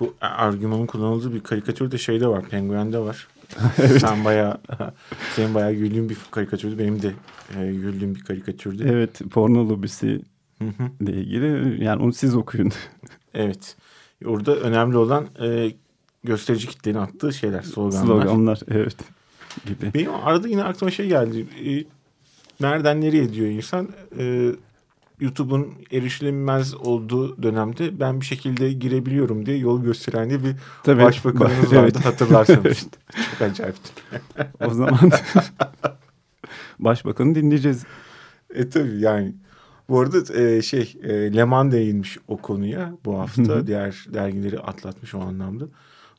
Bu 0.00 0.14
argümanın 0.20 0.86
kullanıldığı 0.86 1.34
bir 1.34 1.40
karikatür 1.40 1.90
de 1.90 1.98
şeyde 1.98 2.26
var. 2.26 2.48
Penguen'de 2.48 2.98
var. 2.98 3.28
evet. 3.78 4.00
Sen 4.00 4.24
bayağı 4.24 4.58
senin 5.34 5.54
bayağı 5.54 5.72
güldüğün 5.72 6.08
bir 6.08 6.16
karikatürdü. 6.30 6.78
Benim 6.78 7.02
de 7.02 7.12
e, 7.58 7.72
güldüğüm 7.72 8.14
bir 8.14 8.20
karikatürdü. 8.20 8.88
Evet. 8.88 9.20
Porno 9.30 9.68
lobisi 9.68 10.20
ile 11.00 11.12
ilgili. 11.12 11.84
Yani 11.84 12.02
onu 12.02 12.12
siz 12.12 12.34
okuyun. 12.34 12.72
evet. 13.34 13.76
Orada 14.24 14.56
önemli 14.56 14.96
olan 14.96 15.26
e, 15.42 15.72
gösterici 16.24 16.66
kitlenin 16.66 16.98
attığı 16.98 17.32
şeyler. 17.32 17.62
Sloganlar. 17.62 18.06
Sloganlar. 18.06 18.60
Evet. 18.70 18.96
Gibi. 19.66 19.94
Benim 19.94 20.14
arada 20.14 20.48
yine 20.48 20.64
aklıma 20.64 20.90
şey 20.90 21.08
geldi. 21.08 21.46
E, 21.64 21.84
nereden 22.60 23.00
nereye 23.00 23.32
diyor 23.32 23.46
insan. 23.46 23.88
E, 24.18 24.52
YouTube'un 25.20 25.74
erişilemez 25.92 26.74
olduğu 26.74 27.42
dönemde 27.42 28.00
ben 28.00 28.20
bir 28.20 28.26
şekilde 28.26 28.72
girebiliyorum 28.72 29.46
diye 29.46 29.56
yol 29.56 29.82
gösteren 29.82 30.30
diye 30.30 30.44
bir 30.44 30.56
Tabii, 30.82 31.02
başbakanımız 31.02 31.72
vardı 31.72 31.92
evet. 31.94 32.04
hatırlarsanız. 32.04 32.78
Çok 33.30 33.42
acayipti. 33.42 33.90
o 34.66 34.70
zaman 34.70 34.98
başbakanı 36.78 37.34
dinleyeceğiz. 37.34 37.84
E 38.54 38.68
tabii 38.68 39.00
yani. 39.00 39.34
Bu 39.88 40.00
arada 40.00 40.40
e, 40.40 40.62
şey 40.62 40.96
e, 41.02 41.34
Leman 41.36 41.70
değinmiş 41.70 42.18
o 42.28 42.36
konuya 42.36 42.92
bu 43.04 43.18
hafta. 43.18 43.66
Diğer 43.66 44.04
dergileri 44.14 44.60
atlatmış 44.60 45.14
o 45.14 45.20
anlamda. 45.20 45.64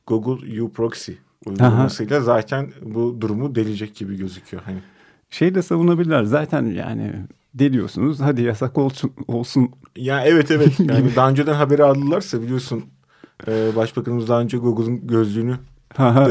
Google 0.06 0.62
U-Proxy 0.62 1.12
uygulamasıyla 1.46 2.20
zaten 2.20 2.72
bu 2.82 3.20
durumu 3.20 3.54
delecek 3.54 3.96
gibi 3.96 4.16
gözüküyor. 4.16 4.62
Hani 4.62 4.78
şey 5.30 5.54
de 5.54 5.62
savunabilirler. 5.62 6.24
Zaten 6.24 6.66
yani 6.66 7.14
deliyorsunuz. 7.54 8.20
Hadi 8.20 8.42
yasak 8.42 8.78
olsun. 8.78 9.12
olsun. 9.28 9.70
Ya 9.96 10.24
evet 10.24 10.50
evet. 10.50 10.80
Yani 10.80 11.16
daha 11.16 11.30
önceden 11.30 11.54
haberi 11.54 11.84
aldılarsa 11.84 12.42
biliyorsun 12.42 12.84
e, 13.48 13.76
Başbakanımız 13.76 14.28
daha 14.28 14.40
önce 14.40 14.58
Google'un 14.58 15.06
gözlüğünü 15.06 15.56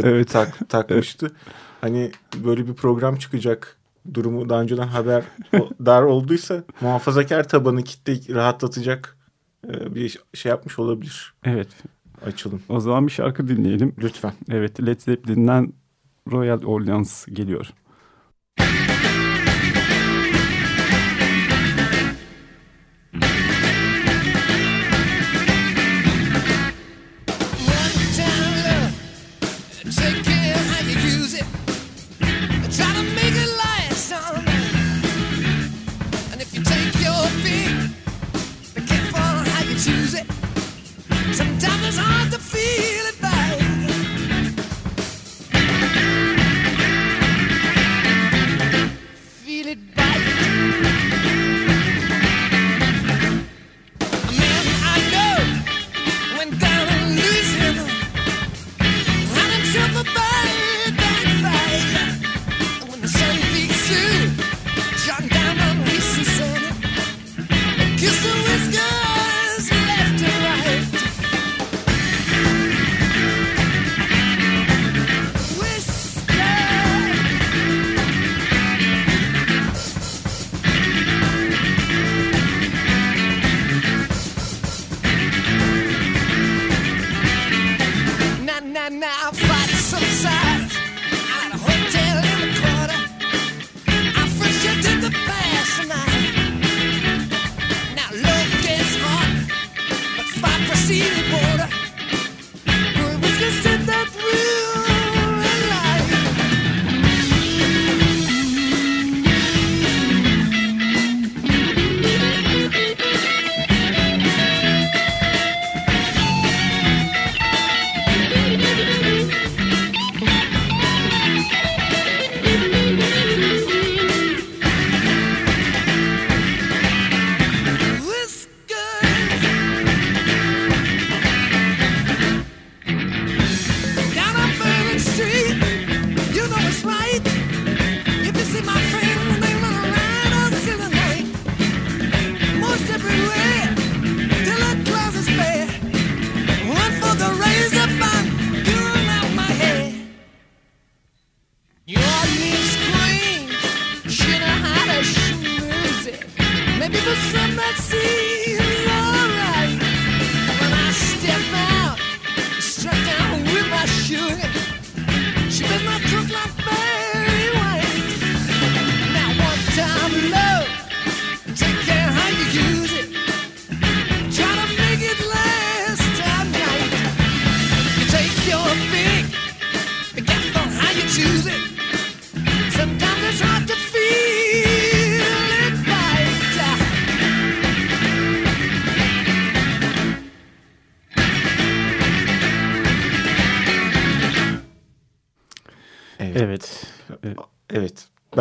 evet. 0.04 0.30
tak, 0.30 0.70
takmıştı. 0.70 1.32
Hani 1.82 2.12
böyle 2.44 2.68
bir 2.68 2.74
program 2.74 3.16
çıkacak 3.16 3.78
durumu 4.14 4.50
daha 4.50 4.62
önceden 4.62 4.88
haber 4.88 5.24
dar 5.86 6.02
olduysa 6.02 6.64
muhafazakar 6.82 7.48
tabanı 7.48 7.84
kitle 7.84 8.36
rahatlatacak 8.36 9.18
e, 9.68 9.96
bir 9.96 10.20
şey 10.34 10.50
yapmış 10.50 10.80
olabilir. 10.80 11.34
Evet. 11.44 11.68
Açalım. 12.26 12.62
O 12.70 12.80
zaman 12.80 13.08
bir 13.08 13.12
şarkı 13.12 13.48
dinleyelim. 13.48 13.96
Lütfen. 14.02 14.34
Evet 14.50 14.86
Led 14.86 15.00
Zeppelin'den 15.00 15.74
Royal 16.32 16.64
Orleans 16.64 17.26
geliyor. 17.26 17.70
Evet. 18.60 18.85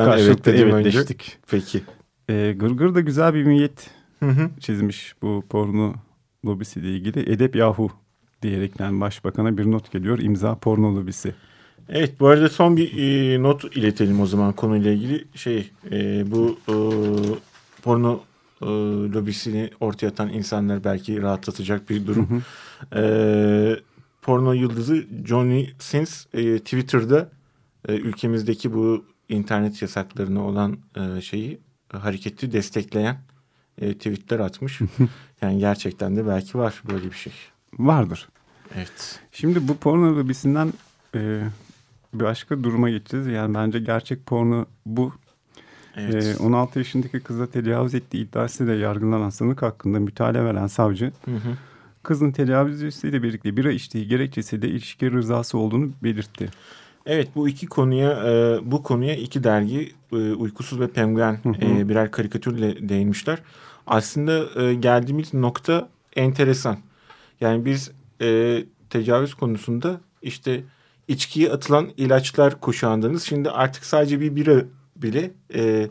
Evet. 0.05 0.13
Ben 0.13 0.19
karşılıklı 0.19 0.51
evet 0.51 0.61
dedim 0.61 0.75
önce. 0.75 0.89
evetleştik. 0.89 1.39
Peki. 1.51 1.83
E, 2.29 2.53
Gırgır 2.53 2.95
da 2.95 3.01
güzel 3.01 3.35
bir 3.35 3.45
niyet 3.49 3.91
Hı 4.21 4.27
hı. 4.31 4.51
çizmiş 4.61 5.15
bu 5.23 5.45
porno 5.51 5.95
lobisiyle 6.47 6.89
ilgili. 6.91 7.33
Edep 7.33 7.57
Yahu 7.57 7.91
diyerekten 8.43 9.01
başbakana 9.01 9.59
bir 9.59 9.71
not 9.71 9.93
geliyor. 9.93 10.19
İmza 10.19 10.55
porno 10.55 10.97
lobisi. 10.97 11.35
Evet 11.89 12.21
bu 12.21 12.27
arada 12.27 12.49
son 12.49 12.77
bir 12.77 12.99
e, 12.99 13.43
not 13.43 13.77
iletelim 13.77 14.21
o 14.21 14.27
zaman 14.27 14.53
konuyla 14.53 14.93
ilgili. 14.93 15.25
Şey 15.35 15.71
e, 15.91 16.25
bu 16.31 16.59
e, 16.69 16.75
porno 17.83 18.21
e, 18.63 18.67
lobisini 19.15 19.71
ortaya 19.81 20.07
atan 20.09 20.29
insanlar 20.33 20.85
belki 20.85 21.23
rahatlatacak 21.23 21.91
bir 21.91 22.07
durum. 22.07 22.43
E, 22.97 23.77
porno 24.23 24.53
yıldızı 24.53 25.05
Johnny 25.25 25.69
Sins 25.79 26.27
e, 26.35 26.59
Twitter'da 26.59 27.29
e, 27.89 27.93
ülkemizdeki 27.95 28.73
bu 28.75 29.05
internet 29.29 29.83
yasaklarına 29.83 30.47
olan 30.47 30.79
e, 30.97 31.21
şeyi 31.21 31.61
hareketi 31.93 32.53
destekleyen 32.53 33.17
e, 33.81 33.95
tweetler 33.95 34.41
atmış. 34.41 34.81
yani 35.43 35.59
gerçekten 35.59 36.17
de 36.17 36.27
belki 36.27 36.59
var 36.59 36.83
böyle 36.91 37.05
bir 37.05 37.17
şey. 37.17 37.33
Vardır. 37.79 38.29
Evet. 38.75 39.21
Şimdi 39.33 39.69
bu 39.69 39.77
porno 39.77 40.17
lobisinden 40.17 40.73
e, 41.15 41.43
bir 42.15 42.25
başka 42.25 42.65
duruma 42.65 42.91
geçeceğiz. 42.91 43.27
Yani 43.27 43.55
bence 43.55 43.79
gerçek 43.79 44.27
porno 44.27 44.67
bu. 44.87 45.13
Evet. 45.97 46.37
E, 46.41 46.43
16 46.43 46.79
yaşındaki 46.79 47.21
kıza 47.21 47.47
tecavüz 47.47 47.95
ettiği 47.95 48.25
iddiasıyla 48.29 48.75
yargılanan 48.75 49.31
sanık 49.31 49.63
hakkında 49.63 50.01
mütalaa 50.01 50.45
veren 50.45 50.67
savcı 50.67 51.13
Hı 51.25 51.31
hı. 51.31 51.57
kızın 52.03 52.33
tecavüzcüsüyle 52.33 53.23
birlikte 53.23 53.57
bira 53.57 53.73
içtiği 53.73 54.09
gerekçesiyle 54.09 54.69
ilişki 54.69 55.13
rızası 55.13 55.59
olduğunu 55.59 55.91
belirtti. 56.03 56.51
Evet 57.07 57.29
bu 57.35 57.49
iki 57.49 57.67
konuya 57.67 58.11
e, 58.11 58.59
bu 58.71 58.83
konuya 58.83 59.17
iki 59.17 59.45
dergi 59.45 59.93
e, 60.13 60.17
Uykusuz 60.17 60.81
ve 60.81 60.89
Penguen 60.89 61.39
e, 61.63 61.89
birer 61.89 62.11
karikatürle 62.11 62.89
değinmişler. 62.89 63.39
Aslında 63.87 64.73
geldiğimiz 64.73 65.35
nokta 65.35 65.89
enteresan. 66.17 66.79
Yani 67.41 67.65
biz 67.65 67.93
tecavüz 68.91 69.35
konusunda 69.35 70.01
işte 70.23 70.65
içkiye 71.09 71.53
atılan 71.53 71.91
ilaçlar 71.97 72.61
kuşağındayız. 72.61 73.23
Şimdi 73.23 73.51
artık 73.51 73.85
sadece 73.85 74.21
bir 74.21 74.37
bira 74.37 74.65
bile 74.97 75.31
e, 75.55 75.89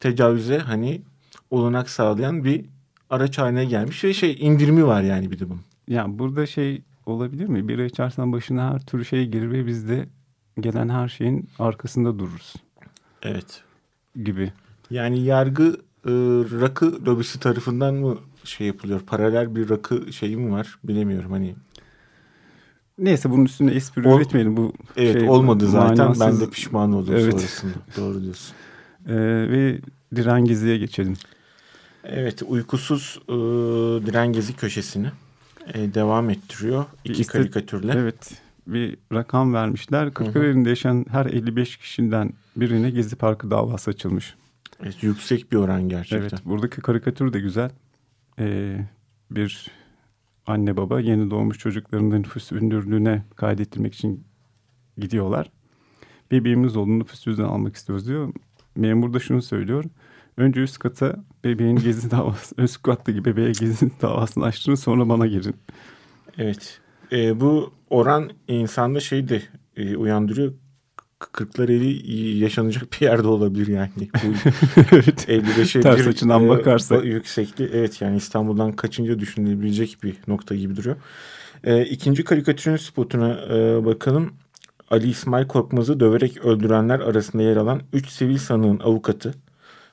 tecavüze 0.00 0.58
hani 0.58 1.02
olanak 1.50 1.90
sağlayan 1.90 2.44
bir 2.44 2.64
araç 3.10 3.38
haline 3.38 3.64
gelmiş 3.64 4.04
ve 4.04 4.14
şey 4.14 4.36
indirimi 4.40 4.86
var 4.86 5.02
yani 5.02 5.30
bir 5.30 5.38
de 5.38 5.50
bunun. 5.50 5.62
Yani 5.88 6.18
burada 6.18 6.46
şey 6.46 6.82
olabilir 7.06 7.46
mi? 7.46 7.68
Bira 7.68 7.84
içersen 7.84 8.32
başına 8.32 8.74
her 8.74 8.86
türlü 8.86 9.04
şey 9.04 9.26
gelir 9.26 9.50
ve 9.50 9.66
biz 9.66 9.88
de 9.88 10.08
gelen 10.60 10.88
her 10.88 11.08
şeyin 11.08 11.48
arkasında 11.58 12.18
dururuz 12.18 12.54
Evet. 13.22 13.62
gibi. 14.24 14.52
Yani 14.90 15.24
yargı 15.24 15.64
e, 16.06 16.10
rakı 16.60 17.04
lobisi 17.06 17.40
tarafından 17.40 17.94
mı 17.94 18.18
şey 18.44 18.66
yapılıyor? 18.66 19.00
Paralel 19.00 19.56
bir 19.56 19.70
rakı 19.70 20.12
şeyi 20.12 20.36
mi 20.36 20.52
var? 20.52 20.78
Bilemiyorum 20.84 21.30
hani. 21.32 21.54
Neyse 22.98 23.30
bunun 23.30 23.44
üstüne 23.44 23.70
espri 23.70 24.08
Ol- 24.08 24.16
üretmeyelim. 24.20 24.56
Bu 24.56 24.72
Evet 24.96 25.20
şey, 25.20 25.28
olmadı 25.30 25.66
zaten. 25.68 25.98
Ben 26.08 26.16
manasız- 26.16 26.40
de 26.40 26.50
pişman 26.50 26.92
oldum 26.92 27.14
Evet. 27.14 27.32
sonrasında. 27.32 27.72
Doğru 27.96 28.22
diyorsun. 28.22 28.54
Ee, 29.06 29.14
ve 29.50 29.78
Diren 30.16 30.44
Gezi'ye 30.44 30.78
geçelim. 30.78 31.14
Evet 32.04 32.42
uykusuz 32.46 33.18
e, 33.28 33.32
diren 34.06 34.32
gezi 34.32 34.56
köşesini 34.56 35.08
e, 35.74 35.94
devam 35.94 36.30
ettiriyor. 36.30 36.84
İki 37.04 37.20
İşte- 37.20 37.32
karikatürle. 37.32 37.92
Evet 37.96 38.41
bir 38.66 38.96
rakam 39.12 39.54
vermişler. 39.54 40.14
Kırklareli'nde 40.14 40.68
yaşayan 40.68 41.06
her 41.10 41.26
55 41.26 41.76
kişiden 41.76 42.32
birine 42.56 42.90
Gezi 42.90 43.16
Parkı 43.16 43.50
davası 43.50 43.90
açılmış. 43.90 44.34
Evet, 44.82 45.02
yüksek 45.02 45.52
bir 45.52 45.56
oran 45.56 45.88
gerçekten. 45.88 46.20
Evet 46.20 46.44
buradaki 46.44 46.80
karikatür 46.80 47.32
de 47.32 47.40
güzel. 47.40 47.70
Ee, 48.38 48.86
bir 49.30 49.70
anne 50.46 50.76
baba 50.76 51.00
yeni 51.00 51.30
doğmuş 51.30 51.58
çocuklarının 51.58 52.22
nüfus 52.22 52.52
müdürlüğüne 52.52 53.24
kaydettirmek 53.36 53.94
için 53.94 54.24
gidiyorlar. 54.98 55.50
Bebeğimiz 56.30 56.76
olduğunu 56.76 56.98
nüfus 56.98 57.24
cüzdanı 57.24 57.48
almak 57.48 57.76
istiyoruz 57.76 58.08
diyor. 58.08 58.32
Memur 58.76 59.14
da 59.14 59.18
şunu 59.18 59.42
söylüyor. 59.42 59.84
Önce 60.36 60.60
üst 60.60 60.78
kata 60.78 61.24
bebeğin 61.44 61.76
gezi 61.76 62.10
davası, 62.10 62.54
üst 62.58 62.82
kattaki 62.82 63.24
bebeğe 63.24 63.52
gezi 63.52 63.90
davasını 64.02 64.44
açtırın 64.44 64.74
sonra 64.74 65.08
bana 65.08 65.26
gelin. 65.26 65.56
Evet. 66.38 66.80
E, 67.12 67.40
bu 67.40 67.72
oran 67.90 68.30
insanda 68.48 69.00
şey 69.00 69.28
de 69.28 69.42
e, 69.76 69.96
uyandırıyor. 69.96 70.52
K- 70.96 71.26
Kırklareli 71.32 72.38
yaşanacak 72.38 72.92
bir 72.92 73.00
yerde 73.00 73.28
olabilir 73.28 73.66
yani. 73.66 73.90
Bu 73.98 74.50
evet. 74.92 75.28
55'e 75.28 75.80
Ters 75.80 75.98
bir, 75.98 76.06
açıdan 76.06 76.44
e, 76.44 76.48
bakarsak. 76.48 77.04
Yüksekli 77.04 77.70
evet 77.72 78.00
yani 78.00 78.16
İstanbul'dan 78.16 78.72
kaçınca 78.72 79.18
düşünülebilecek 79.18 79.96
bir 80.02 80.16
nokta 80.28 80.54
gibi 80.54 80.76
duruyor. 80.76 80.96
E, 81.64 81.84
ikinci 81.84 82.24
karikatürün 82.24 82.76
spotuna 82.76 83.40
e, 83.50 83.84
bakalım. 83.84 84.32
Ali 84.90 85.08
İsmail 85.08 85.46
Korkmaz'ı 85.46 86.00
döverek 86.00 86.44
öldürenler 86.44 87.00
arasında 87.00 87.42
yer 87.42 87.56
alan 87.56 87.80
3 87.92 88.08
sivil 88.08 88.38
sanığın 88.38 88.78
avukatı 88.78 89.34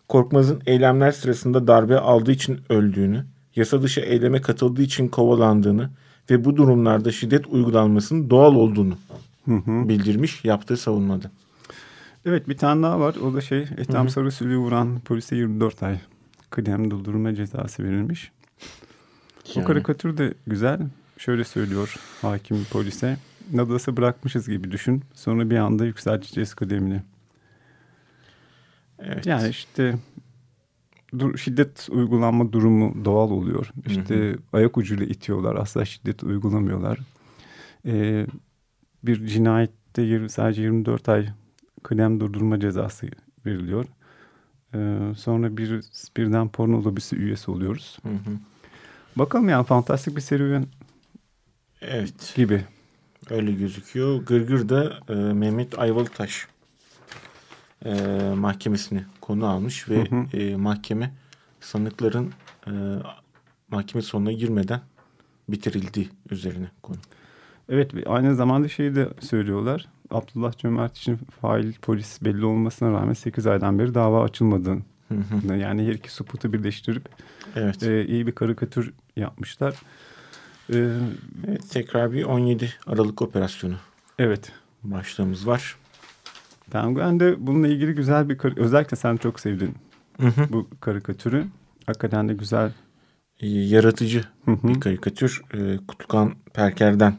Korkmaz'ın 0.09 0.61
eylemler 0.65 1.11
sırasında 1.11 1.67
darbe 1.67 1.99
aldığı 1.99 2.31
için 2.31 2.59
öldüğünü, 2.69 3.25
yasa 3.55 3.81
dışı 3.81 4.01
eyleme 4.01 4.41
katıldığı 4.41 4.81
için 4.81 5.07
kovalandığını 5.07 5.89
ve 6.29 6.45
bu 6.45 6.55
durumlarda 6.55 7.11
şiddet 7.11 7.47
uygulanmasının 7.47 8.29
doğal 8.29 8.55
olduğunu 8.55 8.97
bildirmiş 9.89 10.45
yaptığı 10.45 10.77
savunmada. 10.77 11.31
Evet 12.25 12.49
bir 12.49 12.57
tane 12.57 12.83
daha 12.83 12.99
var. 12.99 13.15
O 13.15 13.33
da 13.33 13.41
şey 13.41 13.61
Ethem 13.61 14.09
Sarısülü'yü 14.09 14.57
vuran 14.57 14.99
polise 14.99 15.35
24 15.35 15.83
ay 15.83 15.99
kıdem 16.49 16.91
durdurma 16.91 17.35
cezası 17.35 17.83
verilmiş. 17.83 18.31
Yani. 19.55 19.67
karikatür 19.67 20.17
de 20.17 20.33
güzel. 20.47 20.79
Şöyle 21.17 21.43
söylüyor 21.43 21.95
hakim 22.21 22.65
polise. 22.71 23.17
Nadas'ı 23.53 23.97
bırakmışız 23.97 24.49
gibi 24.49 24.71
düşün. 24.71 25.03
Sonra 25.13 25.49
bir 25.49 25.57
anda 25.57 25.85
yükselteceğiz 25.85 26.53
kıdemini. 26.53 27.01
Evet. 28.99 29.25
Yani 29.25 29.49
işte 29.49 29.95
şiddet 31.37 31.87
uygulanma 31.91 32.51
durumu 32.53 33.05
doğal 33.05 33.31
oluyor. 33.31 33.71
İşte 33.87 34.35
ayak 34.53 34.77
ucuyla 34.77 35.05
itiyorlar. 35.05 35.55
Asla 35.55 35.85
şiddet 35.85 36.23
uygulamıyorlar. 36.23 36.99
Ee, 37.85 38.25
bir 39.03 39.25
cinayette 39.27 40.01
yir- 40.01 40.29
sadece 40.29 40.61
24 40.61 41.09
ay 41.09 41.27
kıdem 41.83 42.19
durdurma 42.19 42.59
cezası 42.59 43.07
veriliyor. 43.45 43.85
Ee, 44.75 44.99
sonra 45.17 45.57
bir 45.57 45.81
birden 46.17 46.49
porno 46.49 46.83
lobisi 46.83 47.15
üyesi 47.15 47.51
oluyoruz. 47.51 47.97
Hı 48.03 48.09
hı. 48.09 48.37
Bakalım 49.15 49.49
yani 49.49 49.65
fantastik 49.65 50.15
bir 50.15 50.21
serüven 50.21 50.65
Evet. 51.81 52.33
gibi. 52.35 52.63
Öyle 53.29 53.51
gözüküyor. 53.51 54.21
Gırgır'da 54.25 54.99
e, 55.09 55.13
Mehmet 55.13 55.79
Ayvalıtaş 55.79 56.47
e, 57.85 57.91
mahkemesini 58.35 59.03
konu 59.21 59.47
almış 59.47 59.89
ve 59.89 60.07
e, 60.33 60.55
mahkeme 60.55 61.13
sanıkların 61.59 62.33
e, 62.67 62.71
mahkeme 63.69 64.01
sonuna 64.01 64.31
girmeden 64.31 64.81
bitirildiği 65.49 66.09
üzerine 66.29 66.67
konu. 66.83 66.97
Evet 67.69 67.93
ve 67.93 68.03
aynı 68.05 68.35
zamanda 68.35 68.67
şeyi 68.67 68.95
de 68.95 69.09
söylüyorlar. 69.19 69.87
Abdullah 70.11 70.57
Cömert 70.57 70.97
için 70.97 71.19
fail 71.41 71.73
polis 71.73 72.21
belli 72.21 72.45
olmasına 72.45 72.91
rağmen 72.91 73.13
8 73.13 73.47
aydan 73.47 73.79
beri 73.79 73.93
dava 73.93 74.23
açılmadığını. 74.23 74.81
Hı 75.07 75.15
hı. 75.15 75.55
Yani 75.55 75.87
her 75.87 75.93
iki 75.93 76.13
suputu 76.13 76.53
birleştirip 76.53 77.09
Evet. 77.55 77.83
e, 77.83 78.05
iyi 78.05 78.27
bir 78.27 78.31
karikatür 78.31 78.93
yapmışlar. 79.15 79.75
E, 80.73 80.77
evet. 81.47 81.69
Tekrar 81.69 82.11
bir 82.11 82.23
17 82.23 82.73
Aralık 82.87 83.21
operasyonu 83.21 83.75
evet. 84.19 84.51
başlığımız 84.83 85.47
var. 85.47 85.75
Penguen 86.69 87.19
de 87.19 87.35
bununla 87.47 87.67
ilgili 87.67 87.93
güzel 87.93 88.29
bir 88.29 88.57
özellikle 88.57 88.97
sen 88.97 89.17
çok 89.17 89.39
sevdin 89.39 89.75
Hı 90.21 90.27
hı. 90.27 90.53
bu 90.53 90.67
karikatürü. 90.81 91.45
Hakikaten 91.85 92.29
de 92.29 92.33
güzel. 92.33 92.71
Yaratıcı 93.41 94.23
Hı 94.45 94.51
hı. 94.51 94.67
bir 94.67 94.79
karikatür. 94.79 95.41
E, 95.53 95.77
Kutlukan 95.87 96.33
Perker'den 96.53 97.15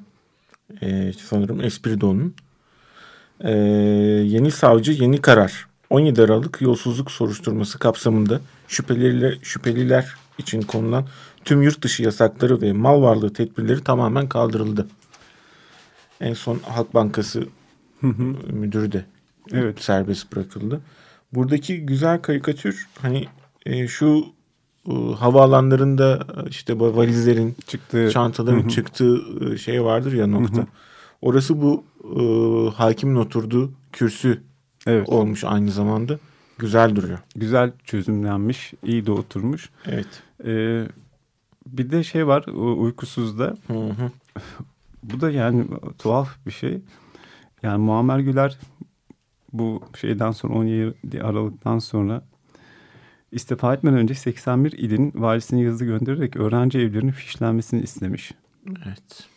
e, 0.82 1.12
sanırım 1.12 1.60
Espirido'nun. 1.60 2.34
E, 3.40 3.52
yeni 4.24 4.50
savcı 4.50 4.92
yeni 4.92 5.20
karar. 5.20 5.66
17 5.90 6.22
Aralık 6.22 6.60
yolsuzluk 6.60 7.10
soruşturması 7.10 7.78
kapsamında 7.78 8.40
şüpheliler, 8.68 9.38
şüpheliler 9.42 10.14
için 10.38 10.62
konulan 10.62 11.06
tüm 11.44 11.62
yurt 11.62 11.82
dışı 11.82 12.02
yasakları 12.02 12.60
ve 12.60 12.72
mal 12.72 13.02
varlığı 13.02 13.32
tedbirleri 13.32 13.84
tamamen 13.84 14.28
kaldırıldı. 14.28 14.86
En 16.20 16.34
son 16.34 16.58
Halk 16.58 16.94
Bankası 16.94 17.44
müdürü 18.52 18.92
de 18.92 19.04
Evet. 19.52 19.80
serbest 19.80 20.32
bırakıldı. 20.32 20.80
Buradaki 21.32 21.86
güzel 21.86 22.22
karikatür 22.22 22.88
hani 22.98 23.26
e, 23.66 23.88
şu 23.88 24.24
e, 24.88 24.92
havaalanlarında 25.18 26.26
e, 26.36 26.48
işte 26.48 26.80
valizlerin 26.80 27.56
Çıktı. 27.66 28.10
çantaların 28.12 28.68
çıktığı 28.68 29.18
e, 29.52 29.58
şey 29.58 29.84
vardır 29.84 30.12
ya 30.12 30.26
nokta. 30.26 30.66
Orası 31.22 31.62
bu 31.62 31.84
e, 32.04 32.22
hakimin 32.74 33.16
oturduğu 33.16 33.72
kürsü 33.92 34.42
Evet. 34.86 35.08
olmuş 35.08 35.44
aynı 35.44 35.70
zamanda. 35.70 36.18
Güzel 36.58 36.96
duruyor. 36.96 37.18
Güzel 37.36 37.72
çözümlenmiş, 37.84 38.72
iyi 38.84 39.06
de 39.06 39.12
oturmuş. 39.12 39.70
Evet. 39.86 40.22
Ee, 40.44 40.84
bir 41.66 41.90
de 41.90 42.04
şey 42.04 42.26
var 42.26 42.44
uykusuzda. 42.76 43.56
Hı 43.66 43.72
hı. 43.74 44.10
Bu 45.02 45.20
da 45.20 45.30
yani 45.30 45.64
tuhaf 45.98 46.28
bir 46.46 46.50
şey. 46.50 46.80
Yani 47.62 47.78
Muammer 47.78 48.18
Güler 48.18 48.58
bu 49.52 49.82
şeyden 50.00 50.30
sonra 50.30 50.54
17 50.54 51.22
Aralık'tan 51.22 51.78
sonra 51.78 52.22
istifa 53.32 53.74
etmeden 53.74 53.98
önce 53.98 54.14
81 54.14 54.72
ilin 54.72 55.12
valisine 55.14 55.60
yazı 55.60 55.84
göndererek 55.84 56.36
öğrenci 56.36 56.78
evlerinin 56.78 57.12
fişlenmesini 57.12 57.82
istemiş. 57.82 58.32
Evet. 58.86 59.28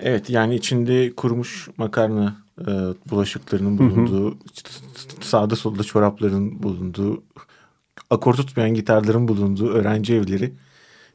Evet 0.00 0.30
yani 0.30 0.54
içinde 0.54 1.14
kurumuş 1.14 1.68
makarna 1.76 2.36
e, 2.60 2.72
bulaşıklarının 3.10 3.78
bulunduğu, 3.78 4.38
sağda 5.20 5.56
solda 5.56 5.82
çorapların 5.82 6.62
bulunduğu, 6.62 7.22
akor 8.10 8.34
tutmayan 8.34 8.74
gitarların 8.74 9.28
bulunduğu 9.28 9.68
öğrenci 9.68 10.14
evleri 10.14 10.52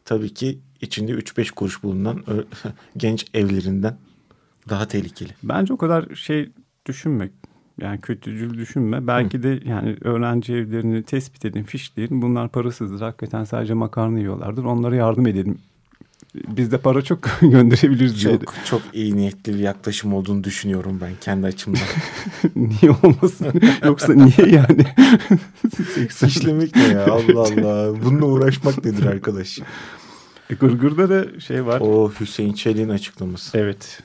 tabii 0.06 0.34
ki 0.34 0.60
içinde 0.82 1.12
3-5 1.12 1.52
kuruş 1.52 1.84
bulunan 1.84 2.24
genç 2.98 3.26
evlerinden 3.34 3.98
daha 4.70 4.88
tehlikeli. 4.88 5.30
Bence 5.44 5.74
o 5.74 5.78
kadar 5.78 6.16
şey 6.16 6.50
düşünmek 6.86 7.32
yani 7.82 8.02
kötücül 8.02 8.58
düşünme. 8.58 9.08
Belki 9.08 9.44
de 9.44 9.60
yani 9.66 9.98
öğrenci 10.02 10.54
evlerini 10.54 11.04
tespit 11.04 11.46
edin, 11.46 11.64
fişleyin. 11.64 12.22
Bunlar 12.22 12.50
parasızdır. 12.50 13.02
Hakikaten 13.02 13.44
sadece 13.44 13.74
makarna 13.74 14.20
yiyorlardır. 14.20 14.64
Onlara 14.64 14.96
yardım 14.96 15.28
edelim. 15.28 15.58
Biz 16.36 16.72
de 16.72 16.78
para 16.78 17.02
çok 17.02 17.20
gönderebiliriz 17.42 18.24
diye. 18.26 18.42
de. 18.42 18.46
Çok 18.46 18.56
çok 18.66 18.82
iyi 18.94 19.16
niyetli 19.16 19.54
bir 19.54 19.60
yaklaşım 19.60 20.14
olduğunu 20.14 20.44
düşünüyorum 20.44 21.00
ben 21.02 21.12
kendi 21.22 21.48
açımdan. 21.48 21.82
niye 22.56 22.92
olmasın? 23.04 23.62
Yoksa 23.86 24.14
niye 24.14 24.56
yani? 24.56 24.86
80 26.10 26.28
İşlemek 26.28 26.76
ne 26.76 26.84
ya 26.84 27.06
Allah 27.06 27.40
Allah. 27.42 28.04
Bununla 28.06 28.26
uğraşmak 28.26 28.86
nedir 28.86 29.06
arkadaş? 29.06 29.60
E, 30.50 30.56
Gırgır'da 30.56 31.10
da 31.10 31.40
şey 31.40 31.66
var. 31.66 31.80
O 31.82 32.12
Hüseyin 32.20 32.54
Çelik'in 32.54 32.90
açıklaması. 32.90 33.58
Evet. 33.58 34.04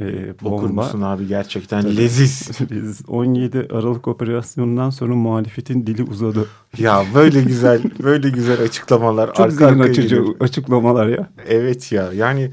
E, 0.00 0.30
Okur 0.30 0.68
bomba. 0.68 0.82
musun 0.82 1.00
abi 1.00 1.26
gerçekten 1.26 1.96
leziz. 1.96 2.50
Biz 2.70 3.02
17 3.08 3.58
Aralık 3.58 4.08
operasyonundan 4.08 4.90
sonra 4.90 5.14
muhalefetin 5.14 5.86
dili 5.86 6.02
uzadı. 6.02 6.46
Ya 6.78 7.04
böyle 7.14 7.42
güzel 7.42 7.82
böyle 8.02 8.30
güzel 8.30 8.62
açıklamalar 8.62 9.34
Çok 9.34 9.52
zihin 9.52 9.78
açıcı 9.78 10.24
açıklamalar 10.40 11.06
ya. 11.08 11.30
Evet 11.48 11.92
ya 11.92 12.12
yani 12.12 12.50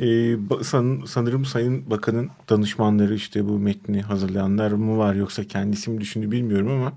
e, 0.00 0.36
san- 0.62 1.02
sanırım 1.06 1.44
Sayın 1.44 1.90
Bakan'ın 1.90 2.30
danışmanları 2.50 3.14
işte 3.14 3.48
bu 3.48 3.58
metni 3.58 4.02
hazırlayanlar 4.02 4.72
mı 4.72 4.98
var 4.98 5.14
yoksa 5.14 5.44
kendisi 5.44 5.90
mi 5.90 6.00
düşündü 6.00 6.30
bilmiyorum 6.30 6.68
ama 6.70 6.92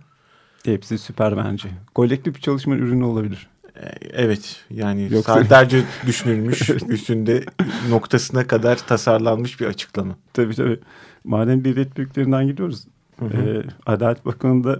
Hepsi 0.66 0.98
süper 0.98 1.38
bence. 1.38 1.70
Kolektif 1.96 2.36
bir 2.36 2.42
çalışma 2.42 2.76
ürünü 2.76 3.04
olabilir. 3.04 3.48
E, 3.82 3.88
evet 4.14 4.56
yani 4.70 5.10
Yoksa- 5.12 5.34
saatlerce 5.34 5.84
düşünülmüş 6.08 6.70
üstünde 6.90 7.44
noktasına 7.90 8.48
kadar 8.48 8.76
tasarlanmış 8.88 9.60
bir 9.62 9.66
açıklama. 9.66 10.16
Tabii 10.34 10.56
tabii. 10.56 10.80
Madem 11.24 11.66
devlet 11.66 11.98
büyüklerinden 11.98 12.48
gidiyoruz. 12.48 12.84
E, 13.22 13.64
Adalet 13.86 14.26
Bakanı 14.26 14.64
da 14.64 14.80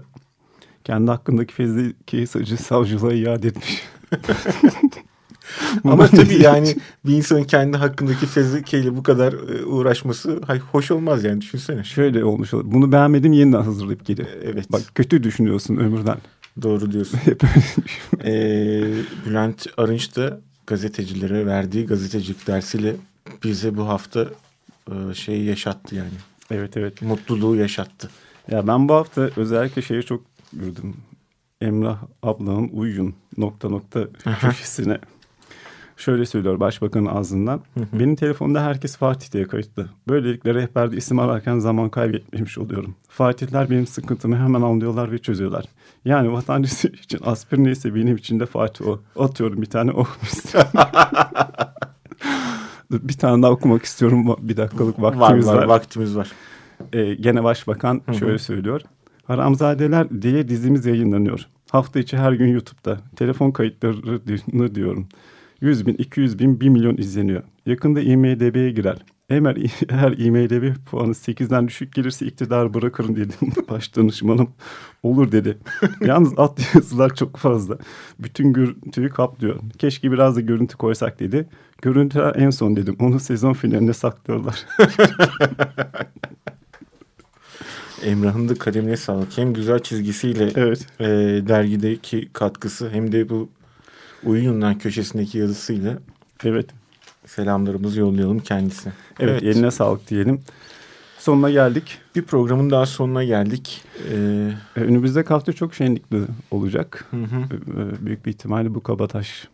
kendi 0.84 1.10
hakkındaki 1.10 1.54
fezleki 1.54 2.26
sacı 2.26 2.56
savcılığa 2.56 3.12
iade 3.12 3.48
etmiş. 3.48 3.82
Ama 5.84 6.06
tabii 6.06 6.42
yani 6.42 6.76
bir 7.06 7.16
insanın 7.16 7.44
kendi 7.44 7.76
hakkındaki 7.76 8.26
fezlekeyle 8.26 8.96
bu 8.96 9.02
kadar 9.02 9.32
e, 9.32 9.64
uğraşması 9.64 10.40
hoş 10.72 10.90
olmaz 10.90 11.24
yani 11.24 11.40
düşünsene. 11.40 11.84
Şöyle 11.84 12.24
olmuş 12.24 12.54
olur. 12.54 12.64
Bunu 12.66 12.92
beğenmedim 12.92 13.32
yeniden 13.32 13.62
hazırlayıp 13.62 14.06
geri. 14.06 14.26
Evet 14.44 14.72
Bak 14.72 14.80
kötü 14.94 15.22
düşünüyorsun 15.22 15.76
ömürden. 15.76 16.16
Doğru 16.62 16.92
diyorsun. 16.92 17.18
Hep 17.24 17.42
öyle 17.44 17.64
Ee, 18.24 19.02
Bülent 19.26 19.66
Arınç 19.76 20.16
da 20.16 20.40
gazetecilere 20.66 21.46
verdiği 21.46 21.86
gazetecilik 21.86 22.46
dersiyle 22.46 22.96
bize 23.44 23.76
bu 23.76 23.88
hafta 23.88 24.26
e, 24.90 25.14
şeyi 25.14 25.44
yaşattı 25.44 25.94
yani. 25.94 26.10
evet 26.50 26.76
evet. 26.76 27.02
Mutluluğu 27.02 27.56
yaşattı. 27.56 28.10
Ya 28.50 28.66
ben 28.66 28.88
bu 28.88 28.94
hafta 28.94 29.30
özellikle 29.36 29.82
şeyi 29.82 30.02
çok 30.02 30.22
gördüm. 30.52 30.94
Emrah 31.60 32.02
ablanın 32.22 32.68
uyuyun 32.68 33.14
nokta 33.36 33.68
nokta 33.68 34.08
köşesine. 34.40 34.98
Şöyle 35.96 36.26
söylüyor 36.26 36.60
başbakanın 36.60 37.06
ağzından. 37.06 37.60
Benim 37.92 38.16
telefonda 38.16 38.62
herkes 38.62 38.96
Fatih 38.96 39.32
diye 39.32 39.46
kayıtlı. 39.46 39.88
Böylelikle 40.08 40.54
rehberde 40.54 40.96
isim 40.96 41.18
ararken 41.18 41.58
zaman 41.58 41.88
kaybetmemiş 41.88 42.58
oluyorum. 42.58 42.94
Fatihler 43.08 43.70
benim 43.70 43.86
sıkıntımı 43.86 44.36
hemen 44.36 44.62
anlıyorlar 44.62 45.12
ve 45.12 45.18
çözüyorlar. 45.18 45.64
Yani 46.04 46.32
vatandaşı 46.32 46.88
için 47.04 47.20
aspirin 47.24 47.64
neyse 47.64 47.94
benim 47.94 48.16
için 48.16 48.40
de 48.40 48.46
Fatih 48.46 48.86
o. 48.86 49.00
Atıyorum 49.18 49.62
bir 49.62 49.66
tane 49.66 49.90
o. 49.90 50.06
Dur, 52.90 53.00
bir 53.02 53.18
tane 53.18 53.42
daha 53.42 53.50
okumak 53.50 53.82
istiyorum. 53.82 54.36
Bir 54.40 54.56
dakikalık 54.56 55.02
vaktimiz 55.02 55.46
var, 55.46 55.56
var. 55.56 55.64
vaktimiz 55.64 56.16
var. 56.16 56.32
Ee, 56.92 57.14
gene 57.14 57.44
başbakan 57.44 58.02
şöyle 58.18 58.38
söylüyor. 58.38 58.80
Haramzadeler 59.24 60.22
diye 60.22 60.48
dizimiz 60.48 60.86
yayınlanıyor. 60.86 61.46
Hafta 61.70 61.98
içi 61.98 62.16
her 62.16 62.32
gün 62.32 62.48
YouTube'da. 62.48 62.98
Telefon 63.16 63.50
kayıtlarını 63.50 64.74
diyorum. 64.74 65.08
100 65.60 65.86
bin, 65.86 65.94
200 65.94 66.38
bin, 66.38 66.60
1 66.60 66.68
milyon 66.68 66.96
izleniyor. 66.96 67.42
Yakında 67.66 68.00
IMDB'ye 68.00 68.70
girer. 68.70 68.98
Eğer, 69.30 69.56
eğer 69.88 70.18
IMDB 70.18 70.74
puanı 70.90 71.10
8'den 71.12 71.68
düşük 71.68 71.94
gelirse 71.94 72.26
iktidar 72.26 72.74
bırakırım 72.74 73.16
dedim. 73.16 73.36
Baş 73.70 73.96
danışmanım 73.96 74.48
olur 75.02 75.32
dedi. 75.32 75.58
Yalnız 76.00 76.32
alt 76.36 76.74
yazılar 76.74 77.14
çok 77.14 77.36
fazla. 77.36 77.78
Bütün 78.18 78.52
görüntüyü 78.52 79.08
kaplıyor. 79.08 79.60
Keşke 79.78 80.12
biraz 80.12 80.36
da 80.36 80.40
görüntü 80.40 80.76
koysak 80.76 81.20
dedi. 81.20 81.48
Görüntüler 81.82 82.32
en 82.36 82.50
son 82.50 82.76
dedim. 82.76 82.96
Onu 83.00 83.20
sezon 83.20 83.52
finaline 83.52 83.92
saklıyorlar. 83.92 84.66
Emrah'ın 88.04 88.48
da 88.48 88.54
kalemine 88.54 88.96
sağlık. 88.96 89.38
Hem 89.38 89.52
güzel 89.52 89.78
çizgisiyle 89.78 90.52
evet. 90.56 90.86
e, 91.00 91.06
dergideki 91.48 92.28
katkısı 92.32 92.90
hem 92.90 93.12
de 93.12 93.28
bu 93.28 93.48
Uyuyunlar 94.30 94.78
köşesindeki 94.78 95.38
yazısıyla 95.38 95.98
Evet. 96.44 96.66
selamlarımızı 97.26 98.00
yollayalım 98.00 98.38
kendisine. 98.40 98.92
Evet, 99.20 99.42
eline 99.42 99.70
sağlık 99.70 100.10
diyelim. 100.10 100.40
Sonuna 101.18 101.50
geldik. 101.50 101.98
Bir 102.16 102.22
programın 102.22 102.70
daha 102.70 102.86
sonuna 102.86 103.24
geldik. 103.24 103.82
Ee, 104.12 104.52
Ee, 104.76 104.80
Önümüzdeki 104.80 105.28
hafta 105.28 105.52
çok 105.52 105.74
şenlikli 105.74 106.20
olacak. 106.50 107.04
hı 107.10 107.16
hı. 107.16 107.36
Ee, 107.40 108.06
Büyük 108.06 108.26
bir 108.26 108.30
ihtimalle 108.30 108.74
bu 108.74 108.82
kabataş 108.82 109.48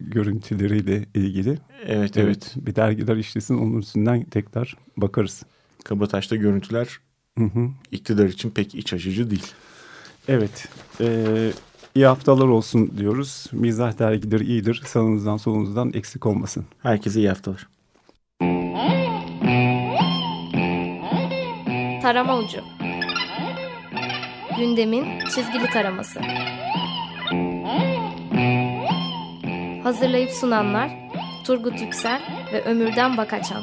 görüntüleriyle 0.00 1.04
ilgili. 1.14 1.58
Evet 1.86 2.16
evet. 2.16 2.54
Bir 2.56 2.76
dergiler 2.76 3.16
işlesin 3.16 3.58
onun 3.58 3.78
üstünden 3.78 4.24
tekrar 4.24 4.76
bakarız. 4.96 5.42
Kabataş'ta 5.84 6.36
görüntüler 6.36 6.98
Hı 7.38 7.44
hı. 7.44 7.68
iktidar 7.92 8.26
için 8.26 8.50
pek 8.50 8.74
iç 8.74 8.92
açıcı 8.92 9.30
değil. 9.30 9.46
Evet. 10.28 10.68
Ee, 11.00 11.50
iyi 11.98 12.06
haftalar 12.06 12.48
olsun 12.48 12.92
diyoruz. 12.98 13.46
Mizah 13.52 13.98
dergileri 13.98 14.44
iyidir. 14.44 14.82
Sağınızdan 14.86 15.36
solunuzdan 15.36 15.92
eksik 15.94 16.26
olmasın. 16.26 16.64
Herkese 16.82 17.20
iyi 17.20 17.28
haftalar. 17.28 17.68
Tarama 22.02 22.38
Ucu 22.38 22.60
Gündemin 24.58 25.04
çizgili 25.34 25.66
taraması 25.72 26.20
Hazırlayıp 29.82 30.30
sunanlar 30.30 30.90
Turgut 31.46 31.80
Yüksel 31.80 32.20
ve 32.52 32.64
Ömürden 32.64 33.16
Bakaçan 33.16 33.62